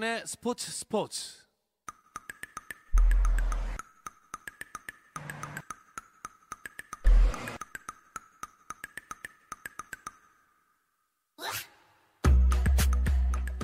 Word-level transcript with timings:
김종현의 0.00 0.22
스포츠 0.24 0.70
스포츠. 0.72 1.36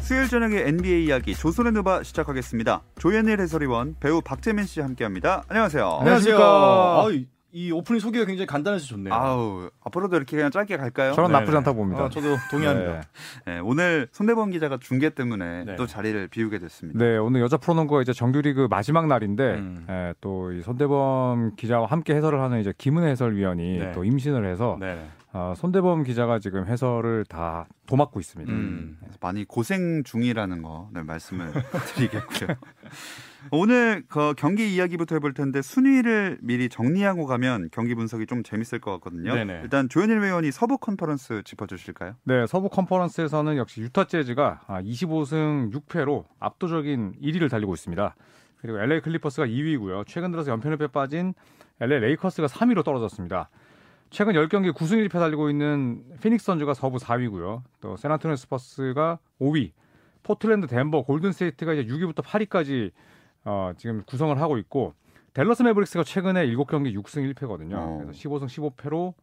수요일 0.03 0.29
저녁의 0.29 0.69
NBA 0.69 1.07
이야기 1.07 1.35
조선의 1.35 1.73
누바 1.73 2.05
시작하겠습니다. 2.05 2.83
조현일 2.99 3.41
해설위원, 3.41 3.97
배우 3.99 4.21
박재민 4.21 4.67
씨 4.67 4.81
함께합니다. 4.81 5.43
안녕하세요. 5.49 5.99
안녕하십니까. 6.01 6.45
아, 6.45 7.36
이 7.57 7.73
오프닝 7.73 8.01
소개가 8.01 8.27
굉장히 8.27 8.45
간단해서 8.47 8.85
좋네요. 8.85 9.15
아우 9.15 9.71
앞으로도 9.83 10.15
이렇게 10.15 10.37
그냥 10.37 10.51
짧게 10.51 10.77
갈까요? 10.77 11.15
저는 11.15 11.29
네. 11.31 11.39
나쁘지 11.39 11.57
않다고 11.57 11.79
봅니다. 11.79 12.05
아, 12.05 12.09
저도 12.11 12.37
동의합니다. 12.51 12.93
네. 12.93 13.01
네, 13.47 13.59
오늘 13.61 14.09
손대범 14.13 14.51
기자가 14.51 14.77
중계 14.79 15.09
때문에 15.09 15.65
네. 15.65 15.77
또 15.77 15.87
자리를 15.87 16.29
비우게 16.29 16.59
됐습니다. 16.59 17.03
네, 17.03 17.17
오늘 17.17 17.41
여자 17.41 17.57
프로농구 17.57 18.03
이제 18.03 18.13
정규리그 18.13 18.67
마지막 18.69 19.07
날인데 19.07 19.55
음. 19.55 19.87
예, 19.89 20.13
또이 20.21 20.61
손대범 20.61 21.57
기자와 21.57 21.87
함께 21.87 22.15
해설을 22.15 22.43
하는 22.43 22.61
이제 22.61 22.75
김은혜 22.77 23.09
해설위원이 23.13 23.79
네. 23.79 23.93
또 23.93 24.05
임신을 24.05 24.45
해서 24.45 24.77
네. 24.79 25.07
어, 25.33 25.55
손대범 25.57 26.05
기자가 26.05 26.39
지금 26.41 26.67
해설을 26.67 27.25
다 27.25 27.69
도맡고 27.87 28.21
있습니다. 28.21 28.53
음. 28.53 28.99
많이 29.23 29.47
고생 29.47 30.03
중이라는 30.05 30.61
거 30.61 30.91
네, 30.93 31.03
말씀을 31.03 31.53
드리겠고요. 31.97 32.55
오늘 33.51 34.05
그 34.09 34.35
경기 34.37 34.75
이야기부터 34.75 35.17
해볼 35.17 35.35
텐데 35.35 35.63
순위를 35.63 36.39
미리 36.41 36.69
정리하고 36.69 37.27
가면 37.27 37.69
경기 37.73 37.95
분석이 37.95 38.27
좀 38.27 38.43
재밌을 38.43 38.81
것 38.81 38.93
같거든요. 38.93 39.35
네네. 39.35 39.61
일단 39.63 39.89
조현일 39.89 40.21
위원이 40.23 40.51
서부 40.53 40.79
컨퍼런스 40.79 41.43
짚어주실까요? 41.45 42.15
네, 42.25 42.47
서부 42.47 42.69
컨퍼런스에서는 42.69 43.57
역시 43.57 43.81
유타 43.81 44.05
재즈가 44.05 44.63
아, 44.67 44.83
25승 44.83 45.73
6패로 45.73 46.25
압도적인 46.41 47.15
1위를 47.23 47.51
달리고 47.51 47.75
있습니다. 47.75 48.15
그리고 48.61 48.81
LA 48.81 49.01
클리퍼스가 49.01 49.47
2위고요. 49.47 50.05
최근 50.07 50.31
들어서 50.31 50.51
연패를 50.51 50.89
빠진 50.89 51.35
LA 51.81 52.01
레이커스가 52.01 52.49
3위로 52.49 52.85
떨어졌습니다. 52.85 53.49
최근 54.11 54.35
10경기 54.35 54.73
9승 54.73 55.07
1패 55.07 55.13
달리고 55.13 55.51
있는 55.51 56.03
피닉스 56.23 56.47
선즈가 56.47 56.75
서부 56.75 56.99
4위고요. 56.99 57.63
또 57.81 57.97
샌안토니오 57.97 58.37
스퍼스가 58.37 59.19
5위. 59.41 59.73
포틀랜드, 60.23 60.67
덴버, 60.67 61.03
골든스테이트가 61.03 61.75
이제 61.75 61.93
6위부터 61.93 62.23
8위까지 62.23 62.91
어, 63.47 63.73
지금 63.79 64.03
구성을 64.05 64.39
하고 64.41 64.59
있고 64.59 64.93
댈러스 65.33 65.63
매브릭스가 65.63 66.05
최근에 66.05 66.47
7경기 66.49 66.95
6승 66.95 67.33
1패거든요. 67.35 67.75
어. 67.75 67.99
그래서 68.03 68.13
15승 68.13 68.47
15패로 68.47 69.15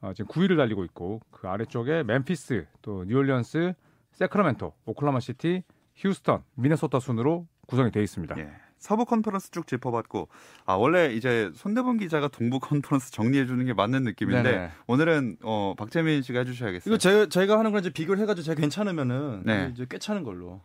어, 0.00 0.12
지금 0.14 0.28
9위를 0.28 0.56
달리고 0.56 0.84
있고 0.84 1.20
그 1.30 1.48
아래쪽에 1.48 2.02
멤피스, 2.04 2.66
또 2.80 3.04
뉴올리언스, 3.04 3.74
새크라멘토, 4.12 4.72
오클라호마 4.86 5.20
시티, 5.20 5.62
휴스턴, 5.96 6.42
미네소타 6.54 7.00
순으로 7.00 7.46
구성이 7.66 7.90
되어 7.90 8.02
있습니다. 8.02 8.38
예. 8.38 8.50
서부 8.78 9.04
컨퍼런스 9.04 9.52
쭉 9.52 9.66
짚어봤고 9.68 10.28
아 10.66 10.74
원래 10.74 11.12
이제 11.14 11.52
손대범 11.54 11.98
기자가 11.98 12.26
동부 12.26 12.58
컨퍼런스 12.60 13.12
정리해 13.12 13.46
주는 13.46 13.64
게 13.64 13.72
맞는 13.72 14.02
느낌인데 14.02 14.42
네네. 14.42 14.70
오늘은 14.88 15.36
어 15.42 15.74
박재민 15.78 16.22
씨가 16.22 16.40
해주셔야겠어요. 16.40 16.92
이거 16.92 16.98
제, 16.98 17.28
저희가 17.28 17.58
하는 17.58 17.70
걸 17.70 17.80
이제 17.80 17.90
비교를 17.90 18.20
해가지고 18.22 18.44
제가 18.44 18.60
괜찮으면은 18.60 19.42
네. 19.44 19.70
이제 19.72 19.86
꿰차는 19.88 20.24
걸로. 20.24 20.60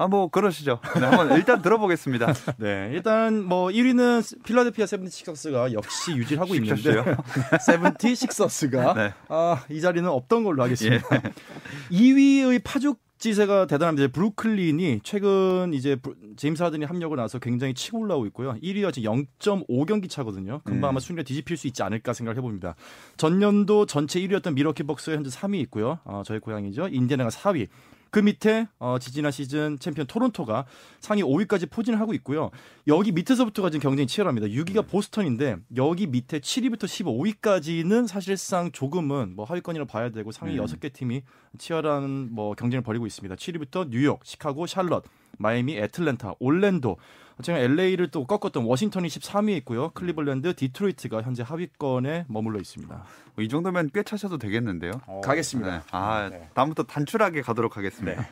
아 0.00 0.08
뭐 0.08 0.28
그러시죠. 0.28 0.80
네, 0.98 1.04
한번 1.04 1.36
일단 1.36 1.60
들어보겠습니다. 1.60 2.32
네, 2.58 2.90
일단 2.92 3.44
뭐 3.44 3.68
1위는 3.68 4.42
필라델피아 4.44 4.86
세븐티 4.86 5.10
식서스가 5.10 5.72
역시 5.74 6.12
유지를 6.12 6.40
하고 6.40 6.54
있는데 6.54 6.76
식셨어요? 6.76 7.16
세븐티 7.66 8.14
식서스가 8.16 8.94
네. 8.94 9.12
아, 9.28 9.62
이 9.68 9.80
자리는 9.80 10.08
없던 10.08 10.42
걸로 10.44 10.62
하겠습니다. 10.62 11.06
2위의 11.92 12.62
파죽 12.64 12.98
지세가 13.18 13.66
대단합니다. 13.66 14.08
브루클린이 14.08 15.00
최근 15.02 15.74
이제 15.74 15.98
제임스 16.36 16.62
하든이 16.62 16.86
합류하고 16.86 17.14
나서 17.18 17.38
굉장히 17.38 17.74
치고 17.74 17.98
올라오고 17.98 18.24
있고요. 18.28 18.54
1위와 18.62 18.94
지금 18.94 19.26
0.5경기 19.38 20.08
차거든요. 20.08 20.62
금방 20.64 20.88
음. 20.88 20.92
아마 20.92 21.00
순위가 21.00 21.24
뒤집힐 21.24 21.58
수 21.58 21.66
있지 21.66 21.82
않을까 21.82 22.14
생각을 22.14 22.38
해봅니다. 22.38 22.76
전년도 23.18 23.84
전체 23.84 24.18
1위였던 24.20 24.54
밀워키 24.54 24.84
벅스가 24.84 25.16
현재 25.18 25.28
3위 25.28 25.56
있고요. 25.64 25.98
어, 26.04 26.22
저희 26.24 26.38
고향이죠. 26.38 26.88
인디애나가 26.88 27.28
4위. 27.28 27.68
그 28.10 28.18
밑에 28.18 28.66
어, 28.78 28.98
지지난 29.00 29.32
시즌 29.32 29.78
챔피언 29.78 30.06
토론토가 30.06 30.66
상위 31.00 31.22
5위까지 31.22 31.70
포진을 31.70 32.00
하고 32.00 32.12
있고요. 32.14 32.50
여기 32.86 33.12
밑에서부터가 33.12 33.70
지금 33.70 33.82
경쟁이 33.82 34.06
치열합니다. 34.06 34.48
6위가 34.48 34.88
보스턴인데 34.88 35.56
여기 35.76 36.06
밑에 36.06 36.40
7위부터 36.40 36.84
15위까지는 36.84 38.06
사실상 38.06 38.72
조금은 38.72 39.34
뭐 39.36 39.44
하위권이라 39.44 39.84
봐야 39.84 40.10
되고 40.10 40.32
상위 40.32 40.58
음. 40.58 40.64
6개 40.64 40.92
팀이 40.92 41.22
치열한 41.58 42.30
뭐 42.32 42.54
경쟁을 42.54 42.82
벌이고 42.82 43.06
있습니다. 43.06 43.34
7위부터 43.36 43.88
뉴욕, 43.90 44.20
시카고, 44.24 44.66
샬럿, 44.66 45.04
마이애미, 45.40 45.76
애틀랜타, 45.78 46.34
올랜도, 46.38 46.98
지금 47.42 47.58
LA를 47.58 48.10
또 48.10 48.26
꺾었던 48.26 48.64
워싱턴이 48.64 49.08
13위에 49.08 49.56
있고요. 49.58 49.90
클리블랜드, 49.90 50.54
디트로이트가 50.54 51.22
현재 51.22 51.42
하위권에 51.42 52.26
머물러 52.28 52.58
있습니다. 52.58 53.04
뭐 53.36 53.46
이 53.46 53.48
정도면 53.48 53.90
꿰차셔도 53.94 54.36
되겠는데요. 54.36 54.92
가겠습니다. 55.24 55.78
네. 55.78 55.82
아 55.90 56.28
네. 56.30 56.48
다음부터 56.52 56.82
단출하게 56.82 57.40
가도록 57.40 57.78
하겠습니다. 57.78 58.26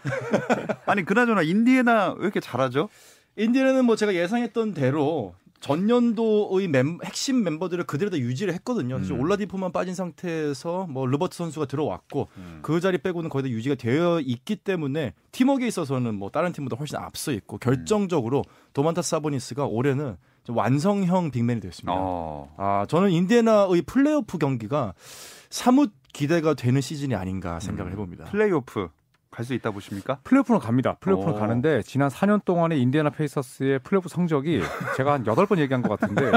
아니 0.84 1.04
그나저나 1.04 1.42
인디애나 1.42 2.16
왜 2.18 2.22
이렇게 2.22 2.40
잘하죠? 2.40 2.90
인디애나는 3.36 3.84
뭐 3.86 3.96
제가 3.96 4.14
예상했던 4.14 4.74
대로 4.74 5.34
전년도의 5.60 6.68
멤- 6.68 6.98
핵심 7.04 7.42
멤버들을 7.42 7.84
그대로 7.84 8.10
다 8.10 8.18
유지를 8.18 8.54
했거든요. 8.54 8.96
음. 8.96 9.20
올라디포만 9.20 9.72
빠진 9.72 9.94
상태에서 9.94 10.86
뭐 10.88 11.06
르버트 11.06 11.36
선수가 11.36 11.66
들어왔고 11.66 12.28
음. 12.36 12.58
그 12.62 12.80
자리 12.80 12.98
빼고는 12.98 13.28
거의 13.30 13.42
다 13.44 13.48
유지가 13.48 13.74
되어 13.74 14.20
있기 14.20 14.56
때문에 14.56 15.14
팀워크에 15.32 15.66
있어서는 15.68 16.14
뭐 16.14 16.30
다른 16.30 16.52
팀보다 16.52 16.76
훨씬 16.76 16.96
앞서 16.98 17.32
있고 17.32 17.58
결정적으로 17.58 18.44
도만타스 18.72 19.10
사보니스가 19.10 19.66
올해는 19.66 20.16
좀 20.44 20.56
완성형 20.56 21.30
big 21.30 21.43
man이 21.43 21.60
됐습니다. 21.60 21.92
어. 21.96 22.52
아 22.56 22.86
저는 22.88 23.10
인디애나의 23.10 23.82
플레이오프 23.82 24.38
경기가 24.38 24.94
사뭇 25.50 25.92
기대가 26.12 26.54
되는 26.54 26.80
시즌이 26.80 27.14
아닌가 27.14 27.60
생각을 27.60 27.90
음. 27.90 27.92
해봅니다. 27.92 28.24
플레이오프 28.26 28.88
갈 29.30 29.44
수 29.44 29.54
있다 29.54 29.70
보십니까? 29.70 30.18
플레이오프는 30.24 30.58
갑니다. 30.58 30.96
플레이오프는 31.00 31.34
오. 31.34 31.38
가는데 31.38 31.82
지난 31.82 32.08
4년 32.08 32.44
동안의 32.44 32.80
인디애나 32.80 33.10
페이서스의 33.10 33.78
플레이오프 33.80 34.08
성적이 34.08 34.62
제가 34.96 35.12
한 35.12 35.24
8번 35.24 35.58
얘기한 35.58 35.82
것 35.82 35.98
같은데 36.00 36.32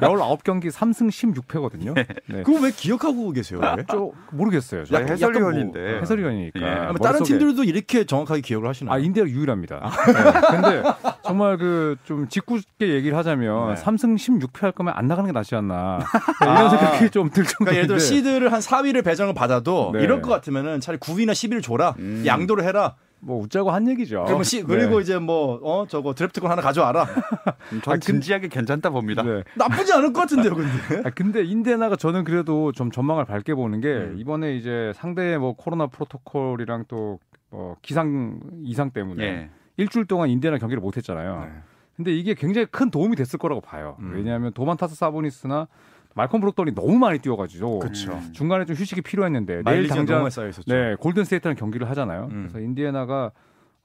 19경기 0.00 0.70
3승 0.70 1.08
16패거든요. 1.10 1.94
네. 2.26 2.42
그거 2.42 2.60
왜 2.60 2.70
기억하고 2.70 3.30
계세요? 3.32 3.60
왜? 3.76 3.84
좀 3.88 4.10
모르겠어요. 4.32 4.84
약간- 4.90 5.10
해설위원인데. 5.10 5.78
뭐- 5.92 6.00
해설위원이니까. 6.00 6.60
예. 6.60 6.66
아마 6.86 6.94
다른 6.98 7.20
머릿속에- 7.20 7.24
팀들도 7.26 7.64
이렇게 7.64 8.04
정확하게 8.04 8.40
기억을 8.40 8.68
하시나요? 8.68 8.94
아 8.94 8.98
인디애나 8.98 9.28
유일합니다. 9.30 9.90
네. 10.06 10.40
근데 10.50 10.82
정말 11.22 11.58
그 11.58 11.90
좀 12.04 12.26
짓궂게 12.28 12.88
얘기를 12.94 13.16
하자면 13.16 13.74
네. 13.74 13.80
3승 13.82 14.16
16패 14.16 14.62
할 14.62 14.72
거면 14.72 14.94
안 14.96 15.06
나가는 15.06 15.26
게 15.28 15.32
낫지 15.32 15.54
않나 15.54 15.98
이런 16.40 16.70
생각이 16.70 17.10
좀들 17.10 17.44
그러니까 17.44 17.74
예를 17.76 17.86
들어 17.88 17.98
정도인데 17.98 18.00
시드를 18.00 18.52
한 18.52 18.60
4위를 18.60 19.04
배정을 19.04 19.34
받아도 19.34 19.90
네. 19.94 20.02
이럴 20.02 20.22
것 20.22 20.30
같으면은 20.30 20.80
차라리 20.80 20.98
9위나 20.98 21.32
10위를 21.32 21.62
줘라. 21.62 21.94
음. 21.98 22.22
양도를 22.30 22.64
해라. 22.64 22.96
뭐 23.22 23.38
웃자고 23.42 23.70
한 23.70 23.86
얘기죠. 23.86 24.24
그리고, 24.26 24.42
시, 24.42 24.62
그리고 24.62 24.96
네. 24.96 25.02
이제 25.02 25.18
뭐 25.18 25.60
어 25.62 25.86
저거 25.86 26.14
드래프트권 26.14 26.50
하나 26.50 26.62
가져와라. 26.62 27.02
음, 27.72 27.80
전 27.82 27.92
아, 27.92 27.96
근- 27.96 28.00
진지하게 28.00 28.48
괜찮다 28.48 28.88
봅니다. 28.88 29.22
네. 29.22 29.44
나쁘지 29.56 29.92
않을 29.92 30.14
것 30.14 30.20
같은데요, 30.20 30.54
근데. 30.54 30.70
아, 31.04 31.10
근데 31.14 31.44
인디애나가 31.44 31.96
저는 31.96 32.24
그래도 32.24 32.72
좀 32.72 32.90
전망을 32.90 33.26
밝게 33.26 33.54
보는 33.54 33.82
게 33.82 33.88
음. 33.88 34.14
이번에 34.18 34.56
이제 34.56 34.92
상대의 34.94 35.38
뭐 35.38 35.52
코로나 35.54 35.86
프로토콜이랑 35.88 36.86
또뭐 36.88 37.76
기상 37.82 38.40
이상 38.62 38.90
때문에 38.90 39.22
예. 39.22 39.50
일주일 39.76 40.06
동안 40.06 40.30
인디애나 40.30 40.56
경기를 40.56 40.80
못 40.80 40.96
했잖아요. 40.96 41.40
네. 41.44 41.52
근데 41.96 42.14
이게 42.16 42.32
굉장히 42.32 42.66
큰 42.70 42.90
도움이 42.90 43.16
됐을 43.16 43.38
거라고 43.38 43.60
봐요. 43.60 43.96
음. 44.00 44.12
왜냐하면 44.14 44.54
도만타스 44.54 44.94
사보니스나 44.94 45.68
말콤 46.14 46.40
브로그던이 46.40 46.74
너무 46.74 46.98
많이 46.98 47.18
뛰어가지고 47.18 47.78
그쵸. 47.80 48.12
음. 48.12 48.32
중간에 48.32 48.64
좀 48.64 48.76
휴식이 48.76 49.02
필요했는데 49.02 49.62
내일 49.64 49.88
당장. 49.88 50.28
네 50.66 50.96
골든 50.96 51.24
스테이트랑 51.24 51.56
경기를 51.56 51.88
하잖아요. 51.90 52.28
음. 52.30 52.48
그래서 52.48 52.58
인디애나가 52.60 53.32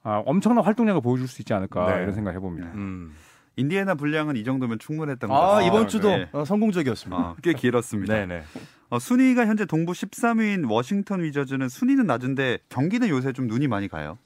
아, 0.02 0.22
엄청난 0.24 0.64
활동량을 0.64 1.00
보여줄 1.00 1.28
수 1.28 1.42
있지 1.42 1.52
않을까 1.54 1.94
네. 1.96 2.02
이런 2.02 2.12
생각 2.12 2.32
해 2.34 2.38
봅니다. 2.38 2.70
음. 2.74 3.14
인디애나 3.56 3.94
분량은 3.94 4.36
이 4.36 4.44
정도면 4.44 4.78
충분했던 4.78 5.30
것 5.30 5.34
아, 5.34 5.46
같아요. 5.54 5.66
이번 5.66 5.88
주도 5.88 6.08
네. 6.08 6.28
어, 6.32 6.44
성공적이었습니다. 6.44 7.16
어, 7.16 7.36
꽤 7.42 7.54
길었습니다. 7.54 8.12
네네. 8.14 8.42
어, 8.90 8.98
순위가 8.98 9.46
현재 9.46 9.64
동부 9.64 9.92
13위인 9.92 10.70
워싱턴 10.70 11.22
위저즈는 11.22 11.68
순위는 11.68 12.06
낮은데 12.06 12.58
경기는 12.68 13.08
요새 13.08 13.32
좀 13.32 13.46
눈이 13.46 13.66
많이 13.66 13.88
가요. 13.88 14.18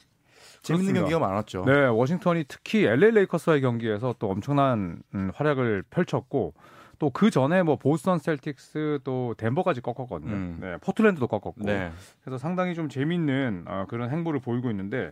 재밌는 0.63 0.93
그렇습니다. 0.93 1.01
경기가 1.01 1.19
많았죠. 1.31 1.65
네, 1.65 1.87
워싱턴이 1.87 2.45
특히 2.49 2.85
LA 2.85 3.13
레이커스와의 3.13 3.63
경기에서 3.63 4.15
또 4.19 4.29
엄청난 4.31 5.01
음, 5.15 5.31
활약을 5.35 5.85
펼쳤고 5.89 6.53
또 7.01 7.11
그 7.11 7.31
전에 7.31 7.65
뭐 7.65 7.75
보스턴 7.77 8.19
셀틱스 8.19 9.01
또 9.03 9.35
덴버까지 9.37 9.81
꺾었거든요. 9.81 10.33
음. 10.33 10.59
네, 10.61 10.77
포틀랜드도 10.81 11.27
꺾었고. 11.27 11.55
네. 11.65 11.91
그래서 12.23 12.39
상당히 12.39 12.75
좀 12.77 12.89
재밌는 12.89 13.65
어, 13.67 13.87
그런 13.89 14.11
행보를 14.11 14.39
보이고 14.39 14.71
있는데 14.71 15.11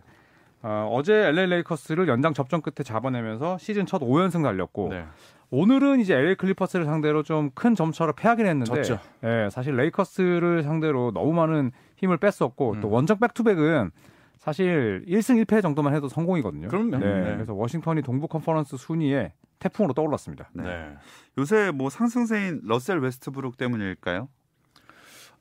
어, 0.61 0.87
어제 0.91 1.13
LA 1.13 1.47
레이커스를 1.47 2.07
연장 2.07 2.33
접전 2.33 2.61
끝에 2.61 2.83
잡아내면서 2.83 3.57
시즌 3.57 3.85
첫 3.85 4.01
5연승 4.01 4.43
달렸고 4.43 4.89
네. 4.89 5.05
오늘은 5.51 5.99
이제 5.99 6.15
LA 6.15 6.35
클리퍼스를 6.35 6.85
상대로 6.85 7.23
좀 7.23 7.49
큰 7.55 7.73
점차로 7.75 8.13
패하긴 8.13 8.45
했는데 8.45 8.65
졌죠. 8.83 8.99
예, 9.23 9.49
사실 9.51 9.75
레이커스를 9.75 10.61
상대로 10.63 11.11
너무 11.11 11.33
많은 11.33 11.71
힘을 11.97 12.17
뺐었고 12.17 12.73
음. 12.73 12.81
또 12.81 12.89
원정 12.91 13.17
back-to-back은 13.19 13.89
사실 14.37 15.03
1승 15.07 15.43
1패 15.43 15.61
정도만 15.63 15.93
해도 15.95 16.07
성공이거든요. 16.07 16.67
그럼요. 16.67 16.97
네, 16.99 17.21
네. 17.23 17.33
그래서 17.33 17.53
워싱턴이 17.55 18.03
동부 18.03 18.27
컨퍼런스 18.27 18.77
순위에 18.77 19.33
태풍으로 19.59 19.93
떠올랐습니다. 19.93 20.49
네. 20.53 20.95
요새 21.37 21.71
뭐 21.71 21.89
상승세인 21.89 22.61
러셀 22.63 22.99
웨스트브룩 22.99 23.57
때문일까요? 23.57 24.29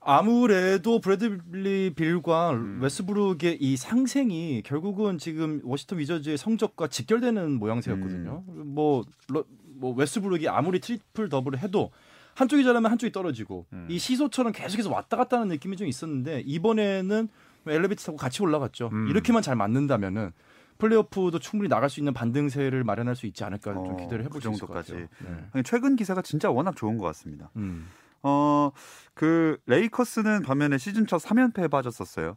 아무래도 0.00 1.00
브래들리 1.00 1.92
빌과 1.94 2.50
음. 2.52 2.80
웨스브룩의 2.82 3.58
이 3.60 3.76
상생이 3.76 4.62
결국은 4.64 5.18
지금 5.18 5.60
워싱턴 5.64 5.98
위저즈의 5.98 6.38
성적과 6.38 6.86
직결되는 6.88 7.58
모양새였거든요. 7.58 8.44
뭐, 8.46 9.04
러- 9.28 9.44
뭐 9.74 9.92
웨스브룩이 9.94 10.48
아무리 10.48 10.80
triple 10.80 11.28
double을 11.28 11.58
해도 11.58 11.90
한쪽이 12.34 12.62
잘하면 12.62 12.90
한쪽이 12.90 13.12
떨어지고 13.12 13.66
음. 13.72 13.86
이 13.90 13.98
시소처럼 13.98 14.52
계속해서 14.52 14.90
왔다 14.90 15.16
갔다 15.16 15.36
하는 15.38 15.48
느낌이 15.48 15.76
좀 15.76 15.88
있었는데 15.88 16.42
이번에는 16.46 17.28
엘리베이터 17.66 18.04
타고 18.04 18.16
같이 18.16 18.40
올라갔죠. 18.42 18.90
음. 18.92 19.08
이렇게만 19.08 19.42
잘 19.42 19.56
맞는다면은 19.56 20.30
플레이오프도 20.78 21.38
충분히 21.40 21.68
나갈 21.68 21.90
수 21.90 22.00
있는 22.00 22.14
반등세를 22.14 22.84
마련할 22.84 23.16
수 23.16 23.26
있지 23.26 23.44
않을까 23.44 23.72
좀 23.74 23.92
어, 23.92 23.96
기대를 23.96 24.24
해볼 24.24 24.40
그수 24.40 24.50
있을 24.50 24.66
것 24.66 24.84
정도까지. 24.84 25.08
같아요. 25.20 25.46
네. 25.54 25.62
최근 25.64 25.96
기세가 25.96 26.22
진짜 26.22 26.50
워낙 26.50 26.76
좋은 26.76 26.98
것 26.98 27.04
같습니다. 27.06 27.50
음. 27.56 27.88
어, 28.22 28.70
그 29.14 29.58
레이커스는 29.66 30.42
반면에 30.42 30.78
시즌 30.78 31.06
첫 31.06 31.20
3연패에 31.22 31.70
빠졌었어요. 31.70 32.36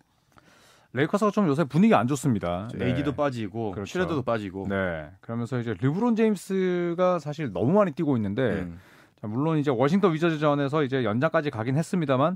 레이커스가 0.94 1.32
좀 1.32 1.48
요새 1.48 1.64
분위기 1.64 1.94
안 1.96 2.08
좋습니다. 2.08 2.68
저 2.72 2.84
AD도 2.84 3.14
빠지고 3.14 3.72
그렇죠. 3.72 3.90
슈레더도 3.90 4.24
빠지고 4.24 4.68
네. 4.68 5.10
그러면서 5.22 5.60
이제 5.60 5.74
르브론 5.80 6.16
제임스가 6.16 7.20
사실 7.20 7.52
너무 7.54 7.72
많이 7.72 7.92
뛰고 7.94 8.18
있는데 8.18 8.42
음. 8.64 8.80
자, 9.22 9.28
물론 9.28 9.58
이제 9.58 9.72
워싱턴 9.72 10.14
위저즈전에서 10.14 10.84
이제 10.84 11.04
연장까지 11.06 11.50
가긴 11.50 11.78
했습니다만 11.78 12.36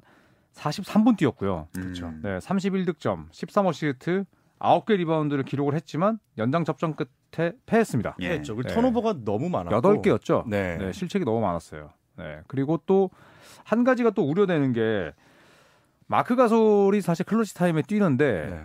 43분 0.53 1.17
뛰었고요. 1.17 1.67
그렇죠. 1.73 2.13
네, 2.23 2.37
31득점, 2.37 3.29
13어시스트, 3.31 4.25
9개 4.65 4.97
리바운드를 4.97 5.43
기록을 5.43 5.75
했지만 5.75 6.19
연장 6.37 6.63
접전 6.65 6.95
끝에 6.95 7.53
패했습니다. 7.65 8.17
예. 8.21 8.31
했죠. 8.31 8.55
그리고 8.55 8.69
네. 8.69 8.75
턴오버가 8.75 9.23
너무 9.23 9.49
많았고 9.49 9.75
여덟 9.75 10.01
개였죠. 10.01 10.45
네. 10.47 10.77
네, 10.77 10.91
실책이 10.91 11.25
너무 11.25 11.41
많았어요. 11.41 11.91
네. 12.17 12.41
그리고 12.47 12.79
또 12.85 13.09
한 13.65 13.83
가지가 13.83 14.11
또 14.11 14.23
우려되는 14.23 14.73
게 14.73 15.13
마크 16.07 16.35
가솔이 16.35 17.01
사실 17.01 17.25
clutch 17.25 17.55
time에 17.55 17.81
뛰는데 17.81 18.47
네. 18.49 18.63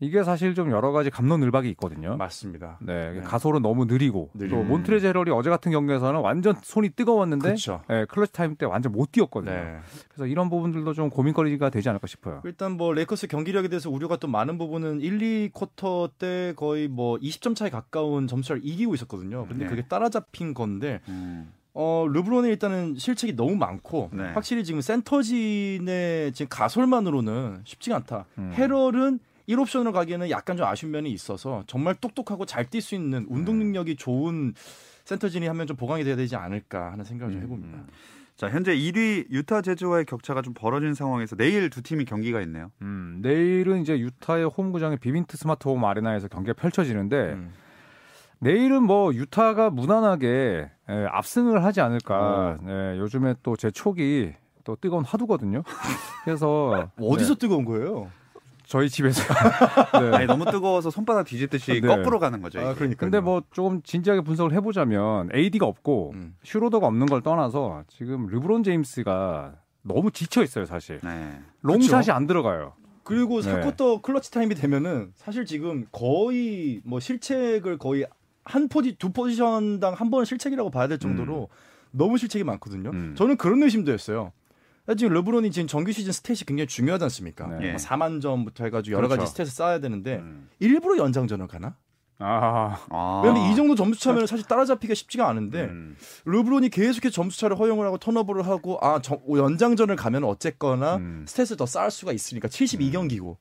이게 0.00 0.24
사실 0.24 0.54
좀 0.54 0.70
여러 0.70 0.90
가지 0.90 1.08
갑론을박이 1.08 1.68
있거든요. 1.70 2.16
맞습니다. 2.16 2.78
네, 2.82 3.12
네. 3.12 3.20
가솔은 3.20 3.62
너무 3.62 3.84
느리고 3.84 4.30
느리고. 4.34 4.56
또 4.56 4.62
몬트레즐 4.64 4.98
해럴이 4.98 5.30
어제 5.30 5.50
같은 5.50 5.70
경기에서는 5.70 6.20
완전 6.20 6.56
손이 6.62 6.90
뜨거웠는데 6.90 7.44
그렇죠. 7.44 7.80
네, 7.88 8.04
clutch 8.06 8.32
time 8.32 8.56
때 8.56 8.66
완전 8.66 8.92
못 8.92 9.12
뛰었거든요. 9.12 9.52
네. 9.52 9.78
그래서 10.08 10.26
이런 10.26 10.50
부분들도 10.50 10.92
좀 10.94 11.10
고민거리가 11.10 11.70
되지 11.70 11.88
않을까 11.88 12.08
싶어요. 12.08 12.42
일단 12.44 12.72
뭐 12.72 12.92
레이커스 12.92 13.28
경기력에 13.28 13.68
대해서 13.68 13.88
우려가 13.88 14.16
또 14.16 14.26
많은 14.26 14.58
부분은 14.58 15.00
1, 15.00 15.50
2쿼터 15.52 16.10
때 16.18 16.52
거의 16.56 16.88
뭐 16.88 17.16
20점 17.18 17.54
차에 17.54 17.70
가까운 17.70 18.26
점수를 18.26 18.62
이기고 18.64 18.94
있었거든요. 18.94 19.46
근데 19.46 19.64
네. 19.64 19.70
그게 19.70 19.82
따라잡힌 19.86 20.54
건데 20.54 21.00
음. 21.08 21.52
어 21.72 22.06
르브론이 22.08 22.48
일단은 22.48 22.96
실책이 22.96 23.36
너무 23.36 23.56
많고 23.56 24.10
네. 24.12 24.24
확실히 24.32 24.64
지금 24.64 24.80
센터진의 24.80 26.32
지금 26.32 26.48
가솔만으로는 26.50 27.60
쉽지가 27.64 27.96
않다. 27.96 28.26
음. 28.38 28.52
헤럴은 28.54 29.20
1옵션으로 29.48 29.92
가기에는 29.92 30.30
약간 30.30 30.56
좀 30.56 30.66
아쉬운 30.66 30.92
면이 30.92 31.10
있어서 31.12 31.64
정말 31.66 31.94
똑똑하고 31.94 32.46
잘 32.46 32.64
뛸 32.66 32.80
수 32.80 32.94
있는 32.94 33.26
운동 33.28 33.58
능력이 33.58 33.96
좋은 33.96 34.54
센터진이 35.04 35.46
하면 35.48 35.66
좀 35.66 35.76
보강이 35.76 36.02
돼야 36.04 36.16
되지 36.16 36.34
않을까 36.36 36.92
하는 36.92 37.04
생각을 37.04 37.32
좀 37.32 37.42
해봅니다. 37.42 37.84
자, 38.36 38.48
현재 38.50 38.74
1위 38.74 39.30
유타 39.30 39.60
제주와의 39.60 40.06
격차가 40.06 40.42
좀 40.42 40.54
벌어진 40.54 40.94
상황에서 40.94 41.36
내일 41.36 41.70
두 41.70 41.82
팀이 41.82 42.04
경기가 42.04 42.40
있네요. 42.40 42.70
음, 42.82 43.20
내일은 43.22 43.82
이제 43.82 43.98
유타의 43.98 44.46
홈구장의 44.48 44.98
비빈트 44.98 45.36
스마트 45.36 45.68
홈 45.68 45.84
아레나에서 45.84 46.28
경기가 46.28 46.54
펼쳐지는데 46.54 47.16
음. 47.34 47.52
내일은 48.40 48.82
뭐 48.82 49.14
유타가 49.14 49.70
무난하게 49.70 50.70
예, 50.90 51.06
압승을 51.10 51.64
하지 51.64 51.80
어. 51.80 51.84
않을까. 51.84 52.58
예, 52.66 52.98
요즘에 52.98 53.34
또 53.42 53.56
제 53.56 53.70
촉이 53.70 54.32
또 54.64 54.76
뜨거운 54.80 55.04
화두거든요. 55.04 55.62
그래서 56.24 56.90
어디서 57.00 57.34
네, 57.34 57.38
뜨거운 57.38 57.64
거예요? 57.64 58.10
저희 58.66 58.88
집에서 58.88 59.22
네. 60.00 60.16
아니 60.16 60.26
너무 60.26 60.44
뜨거워서 60.50 60.90
손바닥 60.90 61.26
뒤집듯이 61.26 61.80
네. 61.80 61.86
거꾸로 61.86 62.18
가는 62.18 62.40
거죠. 62.42 62.60
아, 62.60 62.74
그러니까. 62.74 63.00
근데 63.00 63.20
뭐 63.20 63.42
조금 63.52 63.82
진지하게 63.82 64.22
분석을 64.22 64.52
해보자면 64.54 65.28
AD가 65.34 65.66
없고 65.66 66.12
음. 66.14 66.34
슈로더가 66.42 66.86
없는 66.86 67.06
걸 67.06 67.22
떠나서 67.22 67.84
지금 67.88 68.26
르브론 68.26 68.62
제임스가 68.62 69.54
너무 69.82 70.10
지쳐 70.10 70.42
있어요 70.42 70.64
사실. 70.64 71.00
네. 71.04 71.38
long 71.62 71.83
shot이 71.83 72.10
안 72.10 72.26
들어가요. 72.26 72.72
그리고 73.02 73.42
네. 73.42 73.52
4쿼터 73.52 74.00
clutch 74.00 74.30
time이 74.30 74.54
되면은 74.54 75.12
사실 75.14 75.44
지금 75.44 75.84
거의 75.92 76.80
뭐 76.84 77.00
실책을 77.00 77.76
거의 77.78 78.06
한 78.44 78.68
포지 78.68 78.96
두 78.96 79.10
포지션당 79.12 79.92
한 79.94 80.10
번 80.10 80.24
실책이라고 80.24 80.70
봐야 80.70 80.86
될 80.88 80.98
정도로 80.98 81.48
너무 81.90 82.16
실책이 82.18 82.44
많거든요. 82.44 82.90
음. 82.90 83.14
저는 83.16 83.36
그런 83.36 83.62
의심도 83.62 83.92
했어요. 83.92 84.32
지금 84.96 85.14
르브론이 85.14 85.50
지금 85.50 85.66
정규 85.66 85.92
시즌 85.92 86.12
stat이 86.12 86.46
굉장히 86.46 86.66
중요하지 86.68 87.04
않습니까? 87.04 87.46
네. 87.46 87.54
뭐 87.56 87.64
예. 87.66 87.76
4만 87.76 88.20
점부터 88.20 88.64
해가지고 88.64 88.96
여러 88.96 89.08
그렇죠. 89.08 89.24
가지 89.24 89.34
stat을 89.42 89.46
쌓아야 89.46 89.78
되는데 89.80 90.16
음. 90.16 90.48
일부러 90.60 90.98
연장전을 90.98 91.46
가나? 91.46 91.76
아, 92.18 92.78
아. 92.90 93.22
왜냐면 93.24 93.50
이 93.50 93.56
정도 93.56 93.74
점수 93.74 94.00
차면 94.00 94.26
사실 94.26 94.46
따라잡기가 94.46 94.94
쉽지가 94.94 95.28
않은데 95.28 95.64
음. 95.64 95.96
르브론이 96.26 96.68
계속해서 96.68 97.12
점수 97.12 97.38
차를 97.40 97.58
허용을 97.58 97.86
하고 97.86 97.98
턴오버를 97.98 98.46
하고 98.46 98.78
아 98.82 99.00
정- 99.00 99.20
연장전을 99.28 99.96
가면 99.96 100.22
어쨌거나 100.24 100.96
음. 100.96 101.24
stat을 101.26 101.56
더 101.58 101.66
쌓을 101.66 101.90
수가 101.90 102.12
있으니까 102.12 102.48
72경기고 102.48 103.36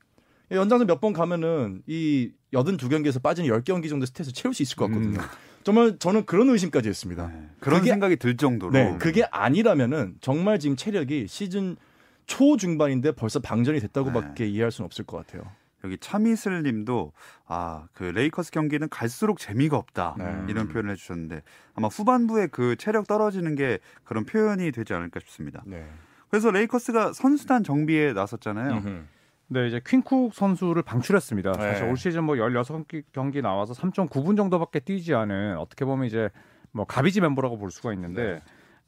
연장전 0.51 0.87
몇 0.87 0.99
번 1.01 1.13
가면은 1.13 1.81
이 1.87 2.31
82경기에서 2.53 3.21
빠진 3.21 3.45
10경기 3.45 3.89
정도 3.89 4.05
stat을 4.05 4.33
채울 4.33 4.53
수 4.55 4.63
있을 4.63 4.75
것 4.75 4.87
같거든요. 4.87 5.19
음. 5.63 5.65
정말 5.65 5.97
저는 5.97 6.25
그런 6.25 6.49
의심까지 6.49 6.89
했습니다. 6.89 7.27
네. 7.27 7.49
그런 7.59 7.79
그게- 7.79 7.91
생각이 7.91 8.15
들 8.17 8.37
정도로. 8.37 8.71
네, 8.73 8.97
그게 8.99 9.23
아니라면은 9.31 10.15
정말 10.21 10.59
지금 10.59 10.75
체력이 10.75 11.27
시즌 11.27 11.75
초 12.25 12.57
중반인데 12.57 13.13
벌써 13.13 13.39
방전이 13.39 13.79
됐다고밖에 13.79 14.45
이해할 14.47 14.71
수는 14.71 14.85
없을 14.85 15.05
것 15.05 15.17
같아요. 15.17 15.43
여기 15.83 15.97
차미슬 15.97 16.63
님도 16.63 17.11
아, 17.45 17.87
그 17.93 18.05
레이커스 18.05 18.51
경기는 18.51 18.87
갈수록 18.87 19.37
재미가 19.39 19.75
없다. 19.75 20.15
네. 20.17 20.45
이런 20.47 20.69
표현을 20.69 20.91
해 20.91 20.95
주셨는데 20.95 21.41
아마 21.75 21.89
후반부에 21.89 22.47
그 22.47 22.77
체력 22.77 23.05
떨어지는 23.07 23.55
게 23.55 23.79
그런 24.05 24.23
표현이 24.25 24.71
되지 24.71 24.93
않을까 24.93 25.19
싶습니다. 25.19 25.61
네. 25.65 25.85
그래서 26.29 26.51
레이커스가 26.51 27.11
선수단 27.13 27.63
정비에 27.65 28.13
나섰잖아요. 28.13 28.73
음흠. 28.77 29.03
네, 29.47 29.67
이제 29.67 29.81
퀸쿡 29.85 30.33
선수를 30.33 30.81
방출했습니다. 30.83 31.51
네. 31.51 31.57
사실 31.59 31.85
올 31.85 31.97
시즌 31.97 32.23
뭐 32.23 32.35
16경기 32.35 33.03
경기 33.11 33.41
나와서 33.41 33.73
3.9분 33.73 34.37
정도밖에 34.37 34.79
뛰지 34.79 35.13
않은 35.13 35.57
어떻게 35.57 35.85
보면 35.85 36.07
이제 36.07 36.29
뭐 36.71 36.85
가비지 36.85 37.21
멤버라고 37.21 37.57
볼 37.57 37.69
수가 37.69 37.93
있는데 37.93 38.41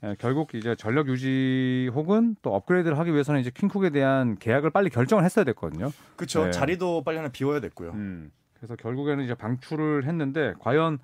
예, 0.03 0.15
결국 0.19 0.53
이제 0.55 0.75
전력 0.75 1.07
유지 1.07 1.89
혹은 1.93 2.35
또 2.41 2.53
업그레이드를 2.53 2.97
하기 2.99 3.11
위해서는 3.13 3.39
이제 3.39 3.51
퀸쿡에 3.53 3.91
대한 3.91 4.37
계약을 4.37 4.69
빨리 4.71 4.89
결정을 4.89 5.23
했어야 5.23 5.45
됐거든요. 5.45 5.91
그렇죠. 6.15 6.45
네. 6.45 6.51
자리도 6.51 7.03
빨리 7.03 7.17
하나 7.17 7.29
비워야 7.29 7.59
됐고요. 7.59 7.91
음, 7.91 8.31
그래서 8.55 8.75
결국에는 8.75 9.23
이제 9.23 9.33
방출을 9.33 10.05
했는데 10.05 10.53
과연 10.59 10.99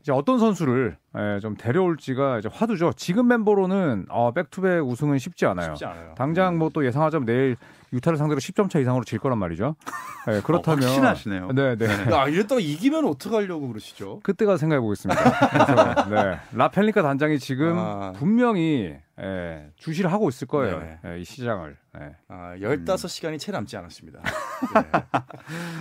이제 0.00 0.12
어떤 0.12 0.38
선수를 0.38 0.96
예, 1.18 1.40
좀 1.40 1.56
데려올지가 1.56 2.38
이제 2.38 2.48
화두죠. 2.52 2.92
지금 2.94 3.26
멤버로는 3.28 4.06
어, 4.10 4.32
back-to-back 4.32 4.86
우승은 4.86 5.18
쉽지 5.18 5.44
않아요. 5.46 5.74
쉽지 5.74 5.84
않아요. 5.84 6.14
당장 6.16 6.56
뭐 6.58 6.70
또 6.72 6.86
예상하자면 6.86 7.26
내일 7.26 7.56
유타를 7.92 8.16
상대로 8.16 8.38
10점 8.40 8.70
차 8.70 8.78
이상으로 8.78 9.02
질 9.04 9.18
거란 9.18 9.38
말이죠. 9.38 9.74
예, 10.28 10.40
그렇다면 10.42 10.84
어, 10.84 10.86
확신하시네요. 10.86 11.48
네, 11.52 11.74
네. 11.76 11.86
야, 12.12 12.28
이랬다가 12.28 12.60
이기면 12.60 13.04
어떡하려고 13.06 13.66
그러시죠? 13.66 14.20
그때가 14.22 14.56
생각해 14.56 14.80
보겠습니다. 14.80 15.48
그래서 15.48 16.08
네. 16.08 16.38
롭 16.52 16.66
펠린카 16.66 17.02
단장이 17.02 17.40
지금 17.40 17.76
아. 17.76 18.12
분명히 18.12 18.94
예, 19.20 19.70
주시를 19.76 20.12
하고 20.12 20.28
있을 20.28 20.46
거예요. 20.46 20.78
네네. 20.78 20.98
예, 21.16 21.20
이 21.20 21.24
시장을. 21.24 21.76
예. 22.00 22.16
아, 22.28 22.54
15시간이 22.60 23.38
채 23.40 23.50
남지 23.50 23.76
않았습니다. 23.76 24.20
네. 24.74 25.00